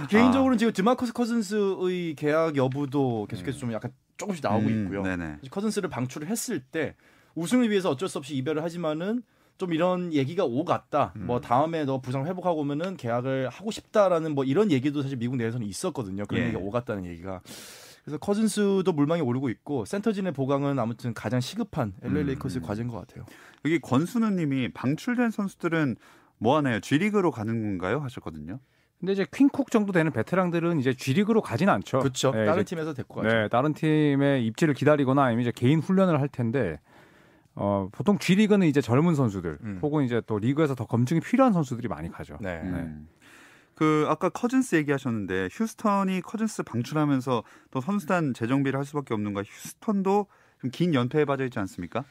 개인적으로는 0.10 0.58
지금 0.58 0.74
드마커스 0.74 1.14
커즌스의 1.14 2.16
계약 2.16 2.56
여부도 2.58 3.28
계속해서 3.30 3.60
좀 3.60 3.72
약간 3.74 3.92
조금씩 4.18 4.44
나오고 4.44 4.68
음, 4.68 4.84
있고요. 4.84 5.04
네 5.04 5.16
네. 5.20 5.38
커즌스를 5.50 5.90
방출을 5.90 6.28
했을 6.28 6.60
때 6.60 6.96
우승을 7.36 7.70
위해서 7.70 7.90
어쩔 7.90 8.10
수 8.10 8.18
없이 8.18 8.36
이별을 8.36 8.64
하지만은 8.64 9.24
좀 9.58 9.74
이런 9.74 10.14
얘기가 10.14 10.46
오갔다. 10.46 11.14
음. 11.18 11.28
뭐 11.28 11.42
다음에 11.42 11.84
너 11.84 12.00
부상 12.00 12.26
회복하고 12.26 12.62
오면은 12.62 12.96
계약을 12.96 13.50
하고 13.50 13.72
싶다라는 13.72 14.34
뭐 14.34 14.46
이런 14.46 14.72
얘기도 14.72 15.02
사실 15.02 15.18
미국 15.18 15.36
내에서는 15.36 15.66
있었거든요. 15.68 16.26
그런 16.26 16.42
예. 16.42 16.48
얘기가 16.48 16.62
오갔다는 16.62 17.06
얘기가. 17.06 17.42
그래서 18.04 18.18
커즌스도 18.18 18.92
물망에 18.94 19.22
오르고 19.22 19.50
있고 19.50 19.86
센터진의 19.86 20.32
보강은 20.32 20.80
아무튼 20.80 21.14
가장 21.14 21.42
시급한 21.42 21.94
LA 22.02 22.22
음. 22.22 22.28
레이커스의 22.28 22.64
과제인 22.64 22.88
것 22.88 22.98
같아요. 23.00 23.26
여기 23.66 23.80
권순우 23.80 24.32
님이 24.32 24.72
방출된 24.72 25.30
선수들은 25.30 25.98
뭐 26.38 26.56
하나요? 26.56 26.80
G리그로 26.80 27.32
가는 27.32 27.62
건가요? 27.62 28.00
하셨거든요. 28.00 28.60
근데 29.00 29.14
이제 29.14 29.26
퀸쿡 29.32 29.72
정도 29.72 29.94
되는 29.94 30.12
베테랑들은 30.12 30.80
이제 30.80 30.94
G리그로 30.94 31.42
가진 31.42 31.70
않죠. 31.70 32.00
그렇죠. 32.00 32.34
예, 32.36 32.46
다른 32.46 32.62
이제 32.64 32.76
팀에서 32.76 32.94
데리고 32.94 33.16
가죠. 33.16 33.28
네, 33.30 33.48
다른 33.48 33.74
팀의 33.74 34.46
입질을 34.46 34.74
기다리거나 34.74 35.24
아니면 35.24 35.42
이제 35.42 35.52
개인 35.56 35.80
훈련을 35.80 36.20
할 36.20 36.28
텐데 36.28 36.80
어, 37.56 37.88
보통 37.92 38.18
G리그는 38.20 38.68
이제 38.68 38.82
젊은 38.82 39.16
선수들 39.16 39.58
음. 39.64 39.80
혹은 39.82 40.04
이제 40.04 40.22
또 40.28 40.38
리그에서 40.38 40.76
더 40.76 40.86
검증이 40.86 41.22
필요한 41.22 41.54
선수들이 41.54 41.88
많이 41.88 42.12
가죠. 42.12 42.38
네. 42.42 42.60
음. 42.64 43.08
그 43.76 44.06
아까 44.10 44.28
커즌스 44.28 44.76
얘기하셨는데 44.76 45.48
휴스턴이 45.52 46.22
커즌스 46.22 46.64
방출하면서 46.64 47.44
또 47.72 47.80
선수단 47.80 48.34
재정비를 48.34 48.78
할 48.78 48.86
수밖에 48.86 49.14
없는가? 49.14 49.42
휴스턴도 49.44 50.28
좀 50.62 50.72
긴 50.72 50.94
연패에 50.94 51.24
빠져 51.24 51.46
있지 51.46 51.58
않습니까? 51.60 52.04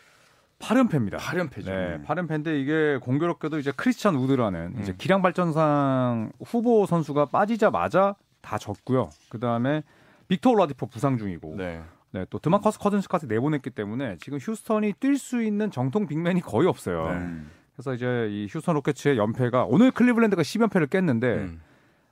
8연패입니다. 0.58 1.18
8연패죠. 1.18 1.66
네, 1.66 2.02
8연패인데 2.04 2.60
이게 2.60 2.98
공교롭게도 3.00 3.58
이제 3.58 3.72
크리스찬 3.76 4.16
우드라는 4.16 4.74
음. 4.76 4.82
이제 4.82 4.94
기량 4.96 5.22
발전상 5.22 6.32
후보 6.44 6.86
선수가 6.86 7.26
빠지자마자 7.26 8.16
다 8.40 8.58
졌고요. 8.58 9.10
그 9.28 9.38
다음에 9.38 9.82
빅토 10.28 10.50
올라디포 10.50 10.86
부상 10.86 11.16
중이고, 11.16 11.54
네. 11.56 11.82
네. 12.10 12.26
또 12.30 12.38
드마커스 12.38 12.78
커즌스까지 12.78 13.26
내보냈기 13.26 13.70
때문에 13.70 14.16
지금 14.18 14.38
휴스턴이 14.38 14.94
뛸 14.94 15.16
수 15.16 15.42
있는 15.42 15.70
정통 15.70 16.06
big 16.06 16.21
man이 16.21 16.40
거의 16.40 16.68
없어요. 16.68 17.08
네. 17.08 17.14
음. 17.14 17.50
그래서 17.74 17.94
이제 17.94 18.28
이 18.30 18.48
휴스턴 18.50 18.74
로켓츠의 18.74 19.16
연패가 19.18 19.64
오늘 19.64 19.92
클리블랜드가 19.92 20.42
10연패를 20.42 20.90
깼는데 20.90 21.34
음. 21.34 21.60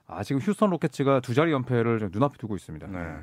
아 0.07 0.23
지금 0.23 0.39
휴스턴 0.41 0.69
로켓츠가 0.69 1.19
두 1.19 1.33
자리 1.33 1.51
연패를 1.51 1.99
좀 1.99 2.09
눈앞에 2.11 2.37
두고 2.37 2.55
있습니다. 2.55 2.87
네. 2.87 3.15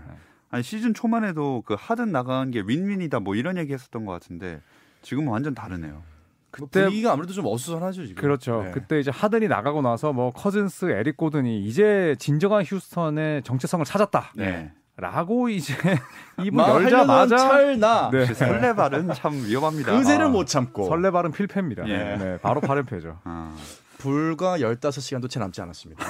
아니 0.51 0.63
시즌 0.63 0.93
초만 0.93 1.25
해도 1.25 1.63
그 1.65 1.75
하든 1.79 2.13
나간 2.13 2.51
게 2.51 2.63
윈윈이다 2.67 3.21
뭐 3.21 3.35
이런 3.35 3.57
얘기 3.57 3.73
했었던 3.73 4.05
것 4.05 4.13
같은데 4.13 4.61
지금은 5.05 5.29
완전 5.33 5.55
다르네요. 5.55 5.93
뭐 5.93 6.03
그때 6.51 6.85
분위기가 6.85 7.13
아무래도 7.13 7.33
좀 7.33 7.47
어수선하죠 7.47 8.07
지금. 8.07 8.21
그렇죠. 8.21 8.63
네. 8.65 8.71
그때 8.73 8.99
이제 8.99 9.11
하든이 9.13 9.49
나가고 9.49 9.83
나서 9.83 10.13
뭐 10.13 10.33
커즌스, 10.33 10.87
에릭 10.87 11.17
고든이 11.17 11.65
이제 11.65 12.17
진정한 12.19 12.65
휴스턴의 12.65 13.43
정체성을 13.43 13.85
찾았다. 13.85 14.33
네. 14.35 14.73
라고 14.97 15.49
이제 15.49 15.75
입을 16.45 16.59
열자마자 16.59 17.37
찰나 17.37 18.11
네. 18.13 18.27
설레발은 18.27 19.13
참 19.13 19.33
위험합니다. 19.45 19.93
의제를 19.93 20.27
아, 20.27 20.29
못 20.29 20.47
참고 20.47 20.87
설레발은 20.87 21.33
필패입니다. 21.33 21.89
예. 21.89 22.17
네, 22.17 22.39
바로 22.41 22.61
8연패죠. 22.61 23.19
아, 23.25 23.57
불과 23.99 24.59
15시간도 24.59 25.29
채 25.29 25.41
남지 25.41 25.61
않았습니다. 25.63 26.05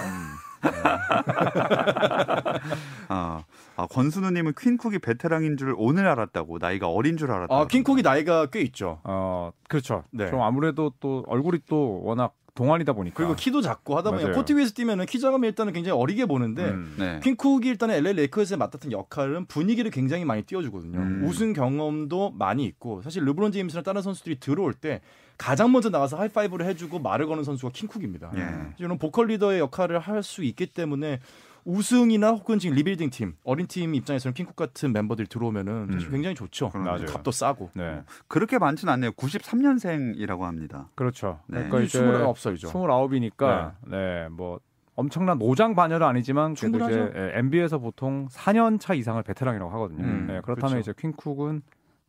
아, 3.08 3.44
아, 3.76 3.86
권순우님은 3.86 4.52
퀸쿡이 4.58 4.98
베테랑인 5.00 5.56
줄 5.56 5.74
오늘 5.76 6.06
알았다고 6.06 6.58
나이가 6.58 6.88
어린 6.88 7.16
줄 7.16 7.30
알았다. 7.30 7.54
아, 7.54 7.66
퀸쿡이 7.66 8.02
나이가 8.02 8.46
꽤 8.46 8.60
있죠. 8.62 9.00
어, 9.04 9.52
그렇죠. 9.68 10.04
네. 10.10 10.28
좀 10.30 10.40
아무래도 10.42 10.92
또 11.00 11.24
얼굴이 11.26 11.60
또 11.68 12.02
워낙 12.04 12.34
동안이다 12.54 12.92
보니까. 12.92 13.16
그리고 13.16 13.34
키도 13.34 13.62
작고 13.62 13.96
하다 13.96 14.12
보니 14.12 14.22
맞아요. 14.22 14.36
코트 14.36 14.56
위에서 14.56 14.72
뛰면은 14.74 15.06
키 15.06 15.18
작으면 15.18 15.42
일단은 15.50 15.72
굉장히 15.72 15.98
어리게 16.00 16.26
보는데 16.26 16.66
음. 16.66 16.94
네. 16.96 17.18
퀸쿡이 17.20 17.66
일단은 17.66 17.96
LA 17.96 18.12
레이커스에 18.14 18.56
맡았던 18.56 18.92
역할은 18.92 19.46
분위기를 19.46 19.90
굉장히 19.90 20.24
많이 20.24 20.42
띄워주거든요. 20.42 20.98
음. 21.00 21.24
우승 21.26 21.52
경험도 21.52 22.30
많이 22.38 22.64
있고 22.64 23.02
사실 23.02 23.24
르브론 23.24 23.50
제임스나 23.50 23.82
다른 23.82 24.02
선수들이 24.02 24.38
들어올 24.38 24.72
때 24.72 25.00
가장 25.36 25.72
먼저 25.72 25.88
나가서 25.90 26.16
하이파이브를 26.16 26.64
해주고 26.66 27.00
말을 27.00 27.26
거는 27.26 27.42
선수가 27.42 27.72
퀸쿡입니다. 27.72 28.30
예. 28.36 28.72
이런 28.78 28.98
vocal 28.98 29.26
leader의 29.26 29.58
역할을 29.58 29.98
할 29.98 30.22
수 30.22 30.44
있기 30.44 30.66
때문에 30.66 31.18
우승이나 31.64 32.30
혹은 32.30 32.58
지금 32.58 32.76
리빌딩 32.76 33.10
팀, 33.10 33.34
어린 33.44 33.66
팀 33.66 33.94
입장에서는 33.94 34.34
퀸쿡 34.34 34.56
같은 34.56 34.92
멤버들이 34.92 35.28
들어오면은 35.28 35.88
사실 35.92 36.08
음. 36.08 36.12
굉장히 36.12 36.34
좋죠. 36.34 36.70
맞아요. 36.74 37.06
값도 37.06 37.30
싸고. 37.30 37.70
네. 37.74 38.02
그렇게 38.28 38.58
많지는 38.58 38.92
않네요. 38.94 39.12
93년생이라고 39.12 40.40
합니다. 40.40 40.88
그렇죠. 40.94 41.40
네. 41.46 41.68
그러니까 41.68 41.80
이제 41.80 42.00
29살이죠. 42.00 42.70
29이니까 42.70 43.72
네, 43.88 44.28
뭐 44.30 44.60
엄청난 44.96 45.38
노장 45.38 45.74
반열은 45.74 46.06
아니지만 46.06 46.54
그래도 46.54 46.76
이제 46.76 46.92
충분하죠. 46.94 47.18
예, 47.18 47.38
NBA에서 47.38 47.78
보통 47.78 48.28
4년 48.28 48.78
차 48.78 48.94
이상을 48.94 49.20
베테랑이라고 49.22 49.70
하거든요. 49.72 50.04
음, 50.04 50.26
네, 50.28 50.40
그렇다면 50.40 50.82
그렇죠. 50.82 50.92
이제 50.92 50.94
퀸쿡은 50.96 51.62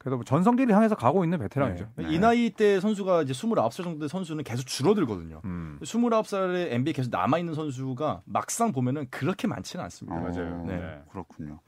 그래도 0.05 0.17
뭐 0.17 0.23
전성기를 0.23 0.75
향해서 0.75 0.93
가고 0.93 1.23
있는 1.23 1.39
베테랑이죠. 1.39 1.87
네. 1.95 2.03
네. 2.05 2.13
이 2.13 2.19
나이 2.19 2.51
때 2.51 2.79
선수가 2.79 3.23
이제 3.23 3.33
29살 3.33 3.83
정도 3.83 3.99
된 4.01 4.07
선수는 4.07 4.43
계속 4.43 4.67
줄어들거든요. 4.67 5.41
음. 5.45 5.79
29살에 5.81 6.71
NBA 6.73 6.93
계속 6.93 7.09
남아 7.09 7.39
있는 7.39 7.55
선수가 7.55 8.21
막상 8.25 8.71
보면은 8.71 9.07
그렇게 9.09 9.47
많지는 9.47 9.83
않습니다. 9.85 10.15
어, 10.15 10.21
맞아요. 10.21 10.63
네. 10.67 11.01
그렇군요. 11.09 11.59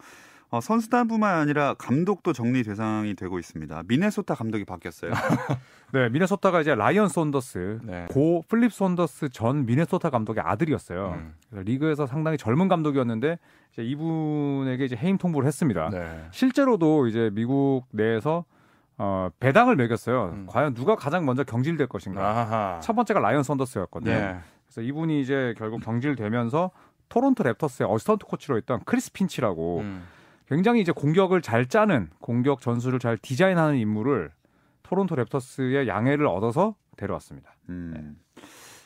어, 0.49 0.61
선수단뿐만 0.61 1.39
아니라 1.39 1.73
감독도 1.73 2.31
정리 2.31 2.63
대상이 2.63 3.15
되고 3.15 3.37
있습니다. 3.37 3.83
미네소타 3.87 4.35
감독이 4.35 4.63
바뀌었어요. 4.63 5.11
네, 5.91 6.07
미네소타가 6.09 6.61
이제 6.61 6.73
라이언 6.73 7.09
손더스, 7.09 7.79
네. 7.83 8.05
고 8.09 8.43
플립 8.47 8.71
손더스 8.71 9.29
전 9.29 9.65
미네소타 9.65 10.09
감독의 10.09 10.43
아들이었어요. 10.45 11.15
음. 11.17 11.33
리그에서 11.51 12.05
상당히 12.05 12.37
젊은 12.37 12.69
감독이었는데 12.69 13.39
이제 13.73 13.83
이분에게 13.83 14.85
이제 14.85 14.95
해임 14.95 15.17
통보를 15.17 15.47
했습니다. 15.47 15.89
네. 15.89 16.25
실제로도 16.31 17.07
이제 17.07 17.29
미국 17.33 17.83
내에서 17.91 18.45
어, 18.97 19.29
배당을 19.39 19.75
매겼어요. 19.75 20.31
음. 20.33 20.45
과연 20.47 20.73
누가 20.73 20.95
가장 20.95 21.25
먼저 21.25 21.43
경질될 21.43 21.87
것인가. 21.87 22.25
아하. 22.25 22.79
첫 22.79 22.93
번째가 22.93 23.19
라이언 23.19 23.43
손더스였거든요. 23.43 24.13
네. 24.13 24.39
그래서 24.65 24.81
이분이 24.81 25.21
이제 25.21 25.53
결국 25.57 25.81
경질되면서 25.83 26.71
토론토 27.09 27.43
랩터스의 27.43 27.89
assistant 27.89 28.25
coach로 28.25 28.57
있던 28.59 28.81
크리스 28.85 29.11
핀치라고 29.11 29.79
음. 29.79 30.03
굉장히 30.47 30.81
이제 30.81 30.91
공격을 30.91 31.41
잘 31.41 31.65
짜는 31.65 32.09
공격 32.19 32.61
전술을 32.61 32.99
잘 32.99 33.17
디자인하는 33.17 33.77
인물을 33.77 34.31
토론토 34.83 35.15
랩터스의 35.15 35.87
양해를 35.87 36.25
얻어서 36.25 36.75
데려왔습니다. 36.95 37.55
음. 37.69 38.17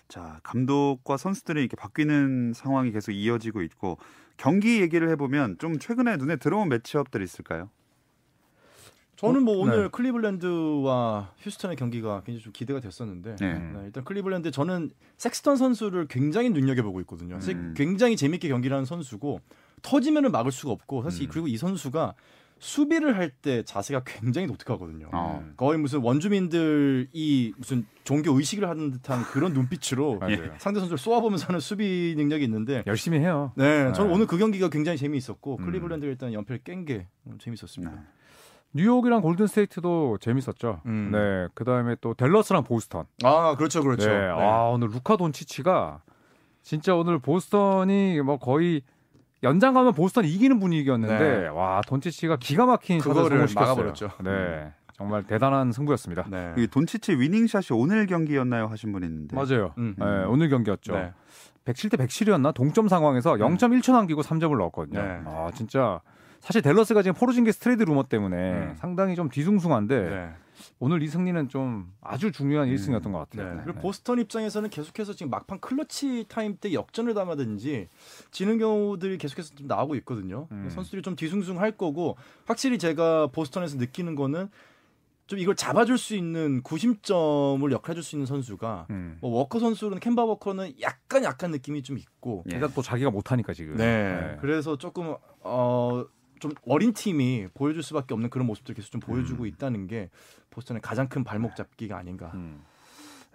자, 0.07 0.39
감독과 0.43 1.17
선수들이 1.17 1.61
이렇게 1.61 1.75
바뀌는 1.75 2.53
상황이 2.53 2.91
계속 2.91 3.11
이어지고 3.11 3.61
있고 3.61 3.97
경기 4.37 4.81
얘기를 4.81 5.09
해보면 5.11 5.57
좀 5.59 5.77
최근에 5.77 6.17
눈에 6.17 6.35
들어온 6.37 6.67
matchup들 6.67 7.21
있을까요? 7.21 7.69
저는 9.15 9.43
뭐 9.43 9.55
어? 9.55 9.59
오늘 9.59 9.83
네. 9.83 9.89
클리블랜드와 9.91 11.31
휴스턴의 11.37 11.77
경기가 11.77 12.23
굉장히 12.25 12.39
좀 12.43 12.51
기대가 12.51 12.79
됐었는데 12.79 13.35
네. 13.35 13.53
음. 13.53 13.73
네, 13.77 13.85
일단 13.85 14.03
클리블랜드 14.03 14.49
저는 14.49 14.89
섹스턴 15.17 15.57
선수를 15.57 16.07
굉장히 16.07 16.49
눈여겨보고 16.49 16.99
있거든요. 17.01 17.37
음. 17.37 17.73
굉장히 17.77 18.17
재밌게 18.17 18.49
경기를 18.49 18.75
하는 18.75 18.85
선수고 18.85 19.39
터지면은 19.81 20.31
막을 20.31 20.51
수가 20.51 20.71
없고 20.73 21.03
사실 21.03 21.27
음. 21.27 21.29
그리고 21.31 21.47
이 21.47 21.57
선수가 21.57 22.13
수비를 22.59 23.17
할 23.17 23.31
때 23.41 23.63
자세가 23.63 24.03
굉장히 24.05 24.45
독특하거든요. 24.47 25.09
어. 25.13 25.43
거의 25.57 25.79
무슨 25.79 26.01
원주민들이 26.01 27.53
무슨 27.57 27.85
종교 28.03 28.33
의식을 28.37 28.69
하는 28.69 28.91
듯한 28.91 29.23
그런 29.23 29.53
눈빛으로. 29.53 30.19
상대 30.59 30.79
선수를 30.79 30.97
쏘아보면서 30.99 31.47
하는 31.47 31.59
수비 31.59 32.13
능력이 32.17 32.43
있는데 32.43 32.83
열심히 32.85 33.17
해요. 33.19 33.51
네, 33.55 33.91
저는 33.93 34.09
네. 34.09 34.15
오늘 34.15 34.27
그 34.27 34.37
경기가 34.37 34.69
굉장히 34.69 34.97
재미있었고 34.99 35.57
음. 35.59 35.65
클리블랜드가 35.65 36.09
일단 36.11 36.33
연패를 36.33 36.59
깬 36.63 36.85
게 36.85 37.07
재밌었습니다. 37.39 37.93
네. 37.95 38.01
뉴욕이랑 38.73 39.21
골든 39.21 39.47
스테이트도 39.47 40.19
재밌었죠. 40.21 40.81
음. 40.85 41.09
네, 41.11 41.47
그 41.53 41.63
다음에 41.65 41.95
또 41.99 42.13
댈러스랑 42.13 42.63
보스턴. 42.63 43.05
아 43.23 43.55
그렇죠, 43.57 43.81
그렇죠. 43.83 44.07
네. 44.07 44.17
네. 44.19 44.27
아 44.27 44.69
오늘 44.71 44.89
루카 44.89 45.17
돈치치가 45.17 46.01
진짜 46.61 46.95
오늘 46.95 47.17
보스턴이 47.19 48.21
뭐 48.21 48.37
거의 48.37 48.83
연장 49.43 49.73
가면 49.73 49.93
보스턴 49.93 50.25
이기는 50.25 50.59
분위기였는데 50.59 51.17
네. 51.41 51.47
와 51.47 51.81
돈치치가 51.87 52.37
기가 52.37 52.65
막힌 52.65 52.99
그거를. 52.99 53.47
막아버렸죠. 53.53 54.11
네, 54.23 54.71
정말 54.93 55.23
대단한 55.23 55.71
승부였습니다. 55.71 56.25
네. 56.29 56.53
이 56.57 56.67
돈치치 56.67 57.13
winning 57.13 57.50
shot이 57.50 57.77
오늘 57.77 58.05
경기였나요 58.05 58.67
하신 58.67 58.91
분 58.91 59.03
있는데. 59.03 59.35
맞아요. 59.35 59.73
음. 59.77 59.95
네, 59.97 60.05
오늘 60.25 60.49
경기였죠. 60.49 60.93
네. 60.93 61.13
107대 61.65 61.97
107이었나 61.97 62.53
동점 62.53 62.87
상황에서 62.87 63.33
0.1초 63.33 63.91
남기고 63.93 64.21
3점을 64.21 64.57
넣었거든요. 64.57 65.01
네. 65.01 65.21
아 65.25 65.51
진짜 65.53 66.01
사실 66.41 66.61
댈러스가 66.61 67.03
지금 67.03 67.15
포르징기스 67.15 67.59
트레이드 67.59 67.83
루머 67.83 68.03
때문에 68.03 68.35
음. 68.35 68.75
상당히 68.75 69.15
좀 69.15 69.29
뒤숭숭한데 69.29 70.09
네. 70.09 70.29
오늘 70.79 71.01
이 71.03 71.07
승리는 71.07 71.49
좀 71.49 71.91
아주 72.01 72.31
중요한 72.31 72.67
음. 72.67 72.75
1승이었던 72.75 73.11
것 73.11 73.29
같아요. 73.29 73.55
네. 73.55 73.61
그리고 73.63 73.79
보스턴 73.79 74.19
입장에서는 74.19 74.69
계속해서 74.69 75.13
지금 75.13 75.29
막판 75.29 75.59
clutch 75.59 76.25
time 76.27 76.57
때 76.57 76.73
역전을 76.73 77.13
당하든지 77.13 77.87
지는 78.31 78.57
경우들이 78.57 79.17
계속해서 79.19 79.55
좀 79.55 79.67
나오고 79.67 79.95
있거든요. 79.97 80.47
음. 80.51 80.67
선수들이 80.69 81.03
좀 81.03 81.15
뒤숭숭할 81.15 81.77
거고 81.77 82.17
확실히 82.45 82.79
제가 82.79 83.27
보스턴에서 83.27 83.77
느끼는 83.77 84.15
거는 84.15 84.49
좀 85.27 85.39
이걸 85.39 85.55
잡아줄 85.55 85.97
수 85.97 86.15
있는 86.15 86.61
구심점을 86.63 87.71
역할해줄 87.71 88.03
수 88.03 88.15
있는 88.15 88.25
선수가 88.25 88.87
음. 88.89 89.17
뭐 89.21 89.31
워커 89.31 89.59
선수는 89.59 89.99
캔바 89.99 90.25
워커는 90.25 90.73
약간 90.81 91.23
약간 91.23 91.51
느낌이 91.51 91.83
좀 91.83 91.97
있고 91.99 92.43
예. 92.51 92.55
일단 92.55 92.71
또 92.75 92.81
자기가 92.81 93.11
못하니까 93.11 93.53
지금. 93.53 93.77
네. 93.77 94.37
그래서 94.41 94.75
조금 94.75 95.15
어. 95.41 96.03
좀 96.41 96.51
어린 96.65 96.91
팀이 96.91 97.47
보여줄 97.53 97.83
수밖에 97.83 98.13
없는 98.13 98.29
그런 98.29 98.45
모습들 98.47 98.75
계속 98.75 98.91
좀 98.91 98.99
보여주고 98.99 99.45
있다는 99.45 99.87
게 99.87 100.09
보스턴의 100.49 100.81
가장 100.81 101.07
큰 101.07 101.23
발목 101.23 101.55
잡기가 101.55 101.95
아닌가. 101.97 102.31
음. 102.33 102.63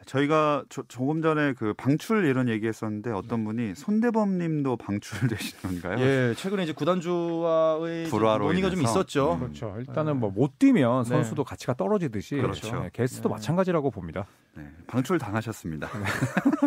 저희가 0.05 0.63
조, 0.69 0.83
금 1.07 1.23
전에 1.23 1.55
그 1.55 1.73
방출 1.75 2.27
이런 2.27 2.49
얘기했었는데 2.49 3.11
어떤 3.11 3.45
분이 3.45 3.75
손대범님도 3.75 4.77
방출되신 4.77 5.59
건가요? 5.83 5.97
예, 5.99 6.35
최근에 6.37 6.65
이제 6.65 6.73
구단주와의 6.73 8.05
불화로 8.05 8.45
논의가 8.47 8.71
좀 8.71 8.81
인해서? 8.81 9.01
있었죠. 9.01 9.35
음. 9.35 9.39
그렇죠. 9.41 9.75
일단은 9.79 10.19
뭐 10.21 10.31
못 10.31 10.59
뛰면 10.59 11.05
네. 11.05 11.09
선수도 11.09 11.43
가치가 11.45 11.75
떨어지듯이 11.75 12.37
그렇죠. 12.37 12.83
네, 12.83 12.91
게스트도 12.93 13.29
네. 13.31 13.35
마찬가지라고 13.37 13.91
봅니다. 13.91 14.27
네, 14.55 14.69
방출 14.87 15.19
당하셨습니다. 15.19 15.89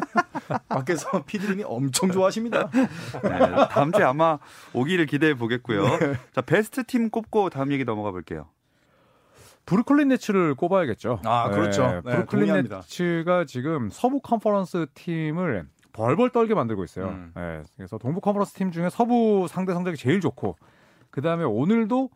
밖에서 0.68 1.24
피디님이 1.24 1.64
엄청 1.66 2.12
좋아하십니다. 2.12 2.70
네, 2.72 3.68
다음 3.70 3.92
주에 3.92 4.04
아마 4.04 4.40
오기를 4.74 5.06
기대해 5.06 5.34
보겠고요. 5.36 5.84
자 6.34 6.42
베스트 6.42 6.84
팀 6.84 7.10
꼽고 7.10 7.50
다음 7.50 7.72
얘기 7.72 7.84
넘어가 7.86 8.12
볼게요. 8.12 8.48
브루클린 9.66 10.08
네츠를 10.08 10.56
꼽아야겠죠. 10.56 11.22
아, 11.26 11.50
그렇죠. 11.52 11.88
네, 11.88 12.02
브루클린 12.02 12.48
동의합니다. 12.48 12.78
네츠가 12.78 13.46
지금 13.46 13.90
서부 13.92 14.20
컨퍼런스 14.20 14.88
팀을 14.96 15.68
벌벌 15.94 16.32
떨게 16.32 16.56
만들고 16.56 16.84
있어요. 16.84 17.10
음. 17.10 17.34
예, 17.38 17.64
그래서 17.76 17.98
동부 17.98 18.22
컨퍼런스 18.22 18.54
팀 18.54 18.72
중에 18.72 18.90
서부 18.90 19.48
상대 19.48 19.74
성적이 19.74 19.98
제일 19.98 20.22
좋고 20.22 20.56
그 21.12 21.22
다음에 21.22 21.44
오늘도 21.44 22.10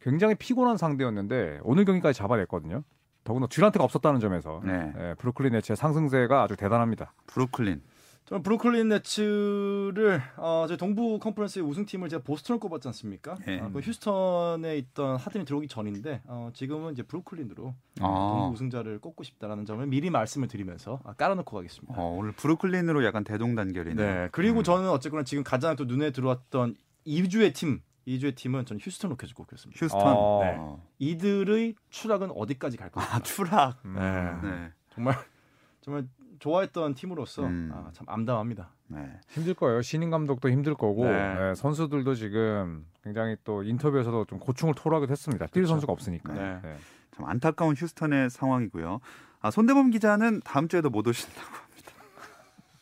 굉장히 0.00 0.34
피곤한 0.34 0.76
상대였는데 0.76 1.60
오늘 1.62 1.84
경기까지 1.84 2.16
잡아냈거든요. 2.18 2.82
더구나 3.24 3.46
듀란트가 3.46 3.82
없었다는 3.84 4.20
점에서 4.20 4.60
네. 4.64 4.92
예, 4.96 5.14
브루클린 5.18 5.52
네츠의 5.54 5.76
상승세가 5.76 6.42
아주 6.42 6.56
대단합니다. 6.56 7.14
브루클린. 7.26 7.82
저는 8.26 8.42
브루클린 8.42 8.88
네츠를 8.88 10.22
어, 10.38 10.64
저희 10.66 10.78
동부 10.78 11.18
컨퍼런스의 11.18 11.64
우승팀을 11.66 12.08
제가 12.08 12.22
보스턴을 12.22 12.58
꼽았지 12.58 12.88
않습니까? 12.88 13.36
예. 13.48 13.60
어, 13.60 13.70
그 13.70 13.80
휴스턴에 13.80 14.78
있던 14.78 15.16
하든이 15.16 15.44
들어오기 15.44 15.68
전인데 15.68 16.22
어, 16.24 16.50
지금은 16.54 16.94
이제 16.94 17.02
브루클린으로 17.02 17.74
아. 18.00 18.06
동부 18.06 18.54
우승자를 18.54 18.98
꼽고 19.00 19.24
싶다라는 19.24 19.66
점을 19.66 19.86
미리 19.86 20.08
말씀을 20.08 20.48
드리면서 20.48 21.00
아, 21.04 21.12
깔아놓고 21.12 21.54
가겠습니다. 21.54 21.94
어, 21.98 22.16
오늘 22.18 22.32
브루클린으로 22.32 23.04
약간 23.04 23.24
대동단결이네. 23.24 23.94
네. 23.94 24.28
그리고 24.32 24.60
음. 24.60 24.64
저는 24.64 24.88
어쨌거나 24.88 25.22
지금 25.24 25.44
가장 25.44 25.76
또 25.76 25.84
눈에 25.84 26.10
들어왔던 26.10 26.76
2주의 27.06 27.54
팀, 27.54 27.82
2주의 28.06 28.34
팀은 28.34 28.66
저는 28.66 28.80
휴스턴 28.80 29.10
로켓을 29.10 29.34
꼽겠습니다. 29.34 29.78
휴스턴. 29.78 30.02
어. 30.04 30.40
네. 30.42 30.56
어. 30.58 30.82
이들의 30.98 31.74
추락은 31.90 32.30
어디까지 32.30 32.76
갈 32.76 32.90
것인가? 32.90 33.16
아, 33.16 33.20
추락. 33.20 33.84
음. 33.84 33.94
네. 33.94 34.48
네. 34.48 34.72
정말 34.90 35.14
정말 35.80 36.06
좋아했던 36.38 36.94
팀으로서 36.94 37.44
음. 37.44 37.70
아, 37.72 37.90
참 37.92 38.06
암담합니다. 38.08 38.70
네. 38.88 39.20
힘들 39.30 39.54
거예요. 39.54 39.82
신인 39.82 40.10
감독도 40.10 40.50
힘들 40.50 40.74
거고 40.74 41.04
네. 41.04 41.50
예, 41.50 41.54
선수들도 41.54 42.14
지금 42.14 42.86
굉장히 43.02 43.36
또 43.44 43.62
인터뷰에서도 43.62 44.26
좀 44.26 44.38
고충을 44.38 44.74
토로하기도 44.74 45.10
했습니다. 45.10 45.46
뛸 45.46 45.52
그렇죠. 45.52 45.68
선수가 45.68 45.92
없으니까. 45.92 46.32
네. 46.32 46.60
네. 46.62 46.76
참 47.12 47.26
안타까운 47.26 47.74
휴스턴의 47.76 48.30
상황이고요. 48.30 49.00
아, 49.40 49.50
손대범 49.50 49.90
기자는 49.90 50.40
다음 50.44 50.68
주에도 50.68 50.90
못 50.90 51.06
오신다고. 51.06 51.63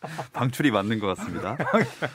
방출이 0.33 0.71
맞는 0.71 0.99
것 0.99 1.07
같습니다. 1.17 1.57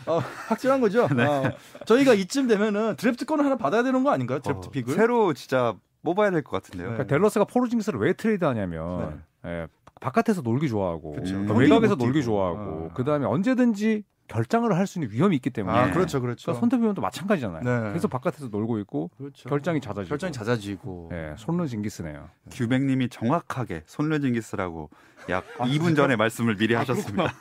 어, 0.06 0.20
확실한 0.48 0.82
거죠? 0.82 1.08
네. 1.16 1.24
어, 1.26 1.52
저희가 1.86 2.14
이쯤 2.14 2.48
되면은 2.48 2.96
드래프트권을 2.98 3.44
하나 3.46 3.56
받아야 3.58 3.84
되는 3.84 4.04
거 4.04 4.12
아닌가요? 4.12 4.40
드래프트 4.40 4.68
어, 4.68 4.72
pick을? 4.72 4.94
새로 4.94 5.34
진짜 5.34 5.74
뽑아야 6.04 6.32
될 6.32 6.44
것 6.44 6.52
같은데요. 6.52 6.90
네. 6.90 6.94
그러니까 6.96 7.16
댈러스가 7.16 7.46
포르징스를 7.46 8.00
왜 8.00 8.14
트레이드하냐면 8.14 9.24
예, 9.46 9.68
바깥에서 10.02 10.42
놀기 10.42 10.70
좋아하고 10.70 11.14
그쵸. 11.14 11.34
그러니까 11.34 11.54
외곽에서 11.56 11.96
못 11.96 12.06
놀기. 12.06 12.24
좋아하고 12.24 12.60
어. 12.60 12.92
그 12.94 13.04
다음에 13.04 13.26
언제든지 13.26 14.04
결장을 14.28 14.72
할 14.76 14.88
수 14.88 15.00
있는 15.00 15.12
위험이 15.12 15.36
있기 15.38 15.50
때문에 15.50 15.78
아, 15.78 15.92
그렇죠, 15.92 16.22
그렇죠. 16.22 16.46
그러니까 16.46 16.60
손대범 16.62 16.84
위원도 16.84 17.02
마찬가지잖아요. 17.02 17.64
네. 17.64 17.90
그래서 17.90 18.08
바깥에서 18.08 18.48
놀고 18.48 18.80
있고 18.80 19.10
그렇죠. 19.18 19.50
결장이 19.50 19.82
잦아지고 19.82 20.08
결장이 20.10 20.32
잦아지고. 20.34 21.10
예, 21.14 21.34
손르 21.38 21.68
징기스네요. 21.68 22.30
규백님이 22.52 23.10
정확하게 23.10 23.84
손레징기스라고 23.86 24.90
약 25.30 25.46
2분 25.58 25.96
전에 25.96 26.16
말씀을 26.18 26.56
미리 26.56 26.74
하셨습니다. 26.76 27.34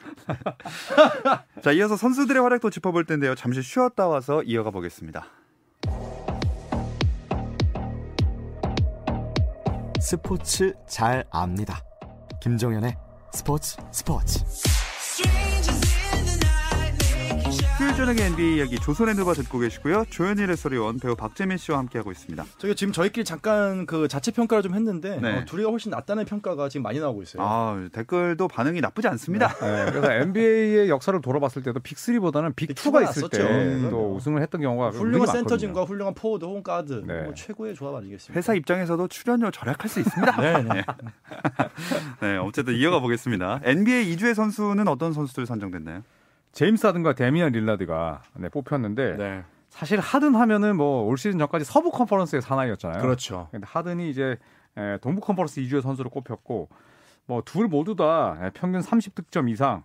자, 1.63 1.73
이어서 1.73 1.97
선수들의 1.97 2.43
활약도 2.43 2.71
짚어볼 2.71 3.05
텐데요. 3.05 3.35
잠시 3.35 3.63
쉬었다 3.63 4.09
와서 4.09 4.43
이어가 4.43 4.71
보겠습니다. 4.71 5.27
스포츠 10.01 10.73
잘 10.89 11.25
압니다. 11.31 11.81
김정현의 12.41 12.97
스포츠 13.33 13.77
스포츠. 13.93 14.86
수요일 17.77 17.95
저녁의 17.95 18.23
NBA 18.29 18.57
이야기 18.57 18.77
조선의 18.79 19.17
누바 19.17 19.35
듣고 19.35 19.59
계시고요. 19.59 20.07
조현일 20.09 20.51
해설위원 20.51 20.99
배우 20.99 21.15
박재민 21.15 21.59
씨와 21.59 21.77
함께하고 21.77 22.11
있습니다. 22.11 22.43
저희가 22.57 22.75
지금 22.75 22.91
저희끼리 22.91 23.23
잠깐 23.23 23.85
그 23.85 24.09
자체 24.09 24.31
평가를 24.31 24.63
좀 24.63 24.75
했는데 24.75 25.21
네. 25.21 25.37
어, 25.37 25.45
둘이가 25.45 25.69
훨씬 25.69 25.91
낫다는 25.91 26.25
평가가 26.25 26.71
지금 26.71 26.85
많이 26.85 26.99
나오고 27.01 27.23
있어요. 27.23 27.43
아, 27.45 27.87
댓글도 27.93 28.49
반응이 28.49 28.81
나쁘지 28.81 29.09
않습니다. 29.09 29.49
네, 29.61 29.91
그래서 29.91 30.11
NBA의 30.11 30.89
역사를 30.89 31.21
돌아봤을 31.21 31.63
때도 31.63 31.81
big3보다는 31.81 32.55
big2가 32.55 32.77
big2가 32.77 33.03
있을 33.11 33.23
났었죠. 33.23 33.29
때 33.29 33.43
음. 33.43 33.89
또 33.91 34.15
우승을 34.15 34.41
했던 34.41 34.63
경우가 34.63 34.91
훌륭한 34.97 35.27
센터진과. 35.27 35.85
훌륭한 35.85 36.15
포워드 36.15 36.47
혹은 36.47 36.63
가드 36.63 37.03
네. 37.07 37.25
뭐 37.25 37.35
최고의 37.35 37.75
조합 37.75 37.97
아니겠습니까? 37.97 38.39
회사 38.39 38.55
입장에서도 38.55 39.07
출연료 39.09 39.51
절약할 39.51 39.91
수 39.91 40.01
있습니다. 40.01 40.37
네, 40.41 40.63
네. 40.63 40.85
네, 42.23 42.37
어쨌든 42.39 42.75
이어가 42.75 43.01
보겠습니다. 43.01 43.61
NBA 43.65 44.17
이 44.17 44.20
주의 44.20 44.33
선수는 44.33 44.89
어떤 44.89 45.13
선수들 45.13 45.45
선정됐나요? 45.45 46.03
제임스 46.57 46.87
하든과 46.87 47.13
데미안 47.15 47.53
릴라드가 47.53 48.23
네, 48.39 48.49
뽑혔는데 48.49 49.17
네. 49.19 49.45
사실 49.69 50.01
하든 50.01 50.35
하면은 50.35 50.77
뭐 50.77 51.03
올 51.05 51.19
시즌 51.19 51.39
전까지 51.39 51.67
서부 51.67 51.91
컨퍼런스의 51.91 52.41
사나이였잖아요. 52.41 53.03
그렇죠. 53.03 53.49
근데 53.51 53.67
하든이 53.69 54.09
이제 54.09 54.39
에, 54.79 54.97
동부 55.03 55.21
컨퍼런스 55.21 55.61
이 55.61 55.65
주의 55.65 55.83
선수로 55.83 56.09
꼽혔고 56.09 56.69
뭐 57.27 57.43
둘 57.45 57.69
모두 57.69 57.95
다 57.95 58.39
에, 58.41 58.51
평균 58.55 58.81
30득점 58.81 59.51
이상 59.51 59.83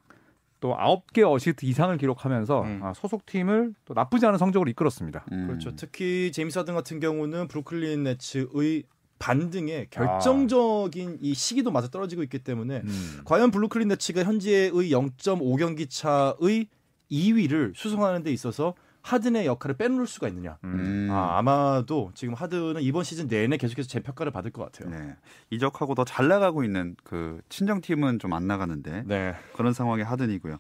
또 0.62 0.74
9개 0.78 1.30
어시스트 1.30 1.66
이상을 1.66 1.98
기록하면서 1.98 2.62
음. 2.62 2.80
아, 2.84 2.94
소속팀을 2.94 3.74
또 3.84 3.94
나쁘지 3.94 4.26
않은 4.28 4.38
성적으로 4.38 4.70
이끌었습니다. 4.70 5.26
음. 5.34 5.48
그렇죠. 5.48 5.76
특히 5.76 6.32
제임스 6.32 6.58
하든 6.60 6.74
같은 6.74 7.02
경우는 7.02 7.50
브루클린 7.50 8.04
네츠의 8.04 8.84
반등에 9.22 9.88
결정적인 9.92 11.20
이 11.22 11.34
시기도 11.34 11.72
맞아 11.72 11.88
떨어지고 11.88 12.24
있기 12.24 12.40
때문에 12.40 12.82
음. 12.84 13.22
과연 13.26 13.52
브루클린 13.52 13.88
네츠가 13.90 14.24
현재의 14.24 14.72
0.5경기 14.72 15.88
차의 15.90 16.68
2위를 17.12 17.74
수성하는 17.76 18.24
데 18.24 18.32
있어서 18.32 18.74
하든의 19.04 19.48
역할을 19.48 19.78
빼놓을 19.78 20.06
수가 20.06 20.28
있느냐? 20.28 20.58
음. 20.64 21.08
아, 21.12 21.38
아마도 21.40 22.12
지금 22.14 22.34
하든은 22.36 22.82
이번 22.84 23.04
시즌 23.04 23.28
내내 23.28 23.58
계속해서 23.58 23.88
재평가를 23.90 24.32
받을 24.32 24.52
것 24.52 24.64
같아요. 24.72 24.92
네. 24.96 25.16
이적하고 25.50 25.96
더 25.96 26.04
잘 26.06 26.28
나가고 26.28 26.64
있는 26.64 26.96
그 27.04 27.42
친정팀은 27.50 28.20
좀 28.20 28.34
안 28.34 28.46
나가는데 28.48 29.04
네. 29.08 29.34
그런 29.56 29.74
상황의 29.74 30.06
하든이고요. 30.06 30.58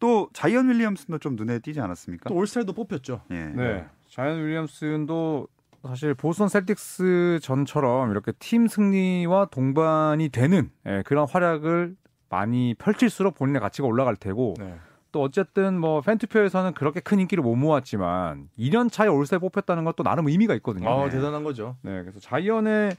또 0.00 0.28
자이언 0.32 0.68
윌리엄슨도 0.70 1.18
좀 1.18 1.36
눈에 1.36 1.58
띄지 1.60 1.80
않았습니까? 1.80 2.28
또 2.28 2.34
올스타에도 2.34 2.72
뽑혔죠. 2.72 3.20
예. 3.30 3.34
네. 3.54 3.84
자이언 4.10 4.44
윌리엄슨도 4.44 5.46
사실 5.86 6.14
보스턴 6.14 6.48
셀틱스 6.48 7.40
전처럼 7.42 8.10
이렇게 8.10 8.32
팀 8.32 8.66
승리와 8.66 9.46
동반이 9.46 10.30
되는 10.30 10.70
예, 10.86 11.02
그런 11.04 11.26
활약을 11.28 11.96
많이 12.28 12.74
펼칠수록 12.74 13.34
본인의 13.34 13.60
가치가 13.60 13.86
올라갈 13.86 14.16
테고 14.16 14.54
네. 14.58 14.74
또 15.12 15.22
어쨌든 15.22 15.78
뭐 15.78 16.00
팬투표에서는 16.00 16.74
그렇게 16.74 16.98
큰 16.98 17.20
인기를 17.20 17.44
못 17.44 17.54
모았지만 17.54 18.48
2년 18.58 18.90
차에 18.90 19.06
올스타에 19.06 19.38
뽑혔다는 19.38 19.84
것도 19.84 20.02
나름 20.02 20.26
의미가 20.26 20.54
있거든요. 20.56 20.90
아, 20.90 21.04
네. 21.04 21.10
대단한 21.10 21.44
거죠. 21.44 21.76
네, 21.82 22.00
그래서 22.00 22.18
자이언의 22.18 22.96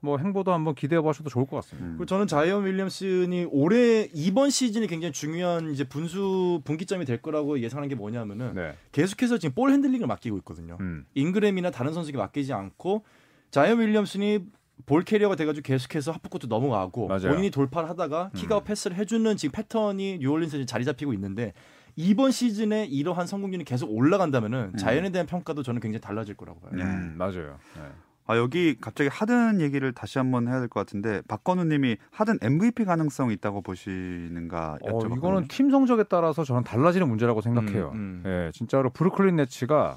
뭐 0.00 0.18
행보도 0.18 0.52
한번 0.52 0.74
기대해 0.74 1.00
보셔도 1.00 1.28
좋을 1.28 1.46
것 1.46 1.56
같습니다. 1.56 1.86
음. 1.86 1.92
그리고 1.92 2.06
저는 2.06 2.26
자이언 2.26 2.64
윌리엄슨이 2.66 3.48
올해 3.50 4.08
이번 4.14 4.50
시즌이 4.50 4.86
굉장히 4.86 5.12
중요한 5.12 5.72
이제 5.72 5.84
분수 5.84 6.60
분기점이 6.64 7.04
될 7.04 7.20
거라고 7.20 7.60
예상하는 7.60 7.88
게 7.88 7.94
뭐냐면은 7.94 8.54
네. 8.54 8.74
계속해서 8.92 9.38
지금 9.38 9.54
ball 9.54 9.72
handling을 9.72 10.06
맡기고 10.06 10.36
있거든요. 10.38 10.76
음. 10.80 11.04
잉그램이나 11.14 11.70
다른 11.70 11.92
선수에게 11.92 12.18
맡기지 12.18 12.52
않고 12.52 13.04
자이언 13.50 13.80
윌리엄슨이 13.80 14.46
ball 14.86 15.02
carrier가 15.02 15.34
돼가지고 15.34 15.64
계속해서 15.64 16.12
half 16.12 16.27
court 16.27 16.46
넘어가고 16.46 17.08
맞아요. 17.08 17.28
본인이 17.28 17.50
돌파를 17.50 17.88
하다가 17.88 18.30
kick-out 18.34 18.64
pass를 18.64 18.96
해주는 18.96 19.36
지금 19.36 19.52
패턴이 19.52 20.18
뉴올리언스에 20.20 20.66
자리 20.66 20.84
잡히고 20.84 21.12
있는데 21.14 21.52
이번 21.96 22.30
시즌에 22.30 22.84
이러한 22.86 23.26
성공률이 23.26 23.64
계속 23.64 23.90
올라간다면은 23.90 24.76
자이언에 24.76 25.10
대한 25.10 25.26
평가도 25.26 25.64
저는 25.64 25.80
굉장히 25.80 26.00
달라질 26.00 26.36
거라고 26.36 26.60
봐요. 26.60 26.70
네. 26.74 26.84
음, 26.84 27.14
맞아요. 27.18 27.58
네. 27.74 27.82
아 28.30 28.36
여기 28.36 28.76
갑자기 28.78 29.08
하든 29.10 29.60
얘기를 29.62 29.92
다시 29.92 30.18
한번 30.18 30.46
해야 30.48 30.58
될 30.60 30.68
것 30.68 30.80
같은데 30.80 31.22
박건우님이 31.28 31.96
하든 32.10 32.38
MVP 32.42 32.84
가능성 32.84 33.30
있다고 33.32 33.62
보시는가 33.62 34.78
어, 34.82 34.86
여쭤봤거든요. 34.88 35.16
이거는 35.16 35.48
팀 35.48 35.70
성적에 35.70 36.04
따라서 36.04 36.44
저는 36.44 36.62
달라지는 36.62 37.08
문제라고 37.08 37.40
생각해요. 37.40 37.90
음, 37.94 38.22
음. 38.24 38.30
예, 38.30 38.50
진짜로 38.52 38.90
브루클린 38.90 39.36
네츠가 39.36 39.96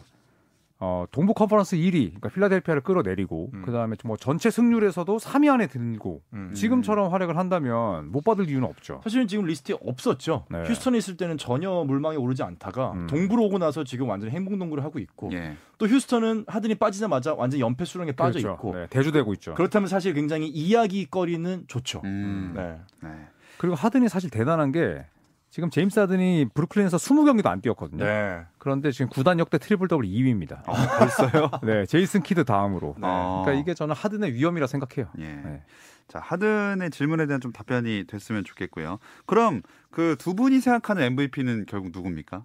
어, 0.83 1.05
동부 1.11 1.35
컨퍼런스 1.35 1.77
1위, 1.77 2.07
그러니까 2.07 2.29
필라델피아를 2.29 2.81
끌어내리고 2.81 3.51
음. 3.53 3.61
그 3.63 3.71
다음에 3.71 3.95
뭐 4.03 4.17
전체 4.17 4.49
승률에서도 4.49 5.15
3위 5.15 5.53
안에 5.53 5.67
들고 5.67 6.23
음. 6.33 6.51
지금처럼 6.55 7.13
활약을 7.13 7.37
한다면 7.37 8.11
못 8.11 8.23
받을 8.23 8.49
이유는 8.49 8.67
없죠. 8.67 8.99
사실은 9.03 9.27
지금 9.27 9.45
리스트에 9.45 9.75
없었죠. 9.79 10.45
네. 10.49 10.63
휴스턴에 10.63 10.97
있을 10.97 11.17
때는 11.17 11.37
전혀 11.37 11.69
물망에 11.69 12.17
오르지 12.17 12.41
않다가 12.41 12.93
음. 12.93 13.05
동부로 13.05 13.43
오고 13.45 13.59
나서 13.59 13.83
지금 13.83 14.09
완전히 14.09 14.33
행복농구를 14.33 14.83
하고 14.83 14.97
있고 14.97 15.29
예. 15.33 15.55
또 15.77 15.85
휴스턴은 15.87 16.45
하든이 16.47 16.73
빠지자마자 16.75 17.35
완전 17.35 17.59
연패 17.59 17.85
수렁에 17.85 18.13
빠져 18.13 18.39
그렇죠. 18.39 18.55
있고 18.55 18.73
네, 18.73 18.87
대조되고 18.89 19.33
있죠. 19.35 19.53
그렇다면 19.53 19.87
사실 19.87 20.15
굉장히 20.15 20.47
이야기거리는 20.47 21.65
좋죠. 21.67 22.01
음. 22.05 22.53
네. 22.55 22.79
네. 23.03 23.09
그리고 23.57 23.75
하든이 23.75 24.09
사실 24.09 24.31
대단한 24.31 24.71
게 24.71 25.05
지금 25.51 25.69
제임스 25.69 25.99
하든이 25.99 26.47
브루클린에서 26.53 26.95
20경기도 26.95 27.47
안 27.47 27.59
뛰었거든요. 27.61 28.05
네. 28.05 28.41
그런데 28.57 28.89
지금 28.91 29.09
구단 29.09 29.37
역대 29.37 29.57
트리플 29.57 29.89
더블 29.89 30.05
2위입니다. 30.05 30.63
아, 30.65 30.97
벌써요? 30.97 31.51
네, 31.61 31.85
제이슨 31.85 32.23
키드 32.23 32.45
다음으로. 32.45 32.95
네. 32.97 33.01
어. 33.03 33.41
그러니까 33.43 33.61
이게 33.61 33.73
저는 33.73 33.93
하든의 33.93 34.33
위엄이라 34.33 34.65
생각해요. 34.67 35.11
예. 35.19 35.23
네. 35.27 35.63
자 36.07 36.19
하든의 36.19 36.89
질문에 36.89 37.25
대한 37.25 37.41
좀 37.41 37.51
답변이 37.51 38.05
됐으면 38.07 38.45
좋겠고요. 38.45 38.99
그럼 39.25 39.61
그 39.91 40.15
두 40.17 40.35
분이 40.35 40.61
생각하는 40.61 41.03
MVP는 41.03 41.65
결국 41.67 41.91
누굽니까? 41.93 42.43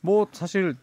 뭐 0.00 0.26
사실 0.32 0.76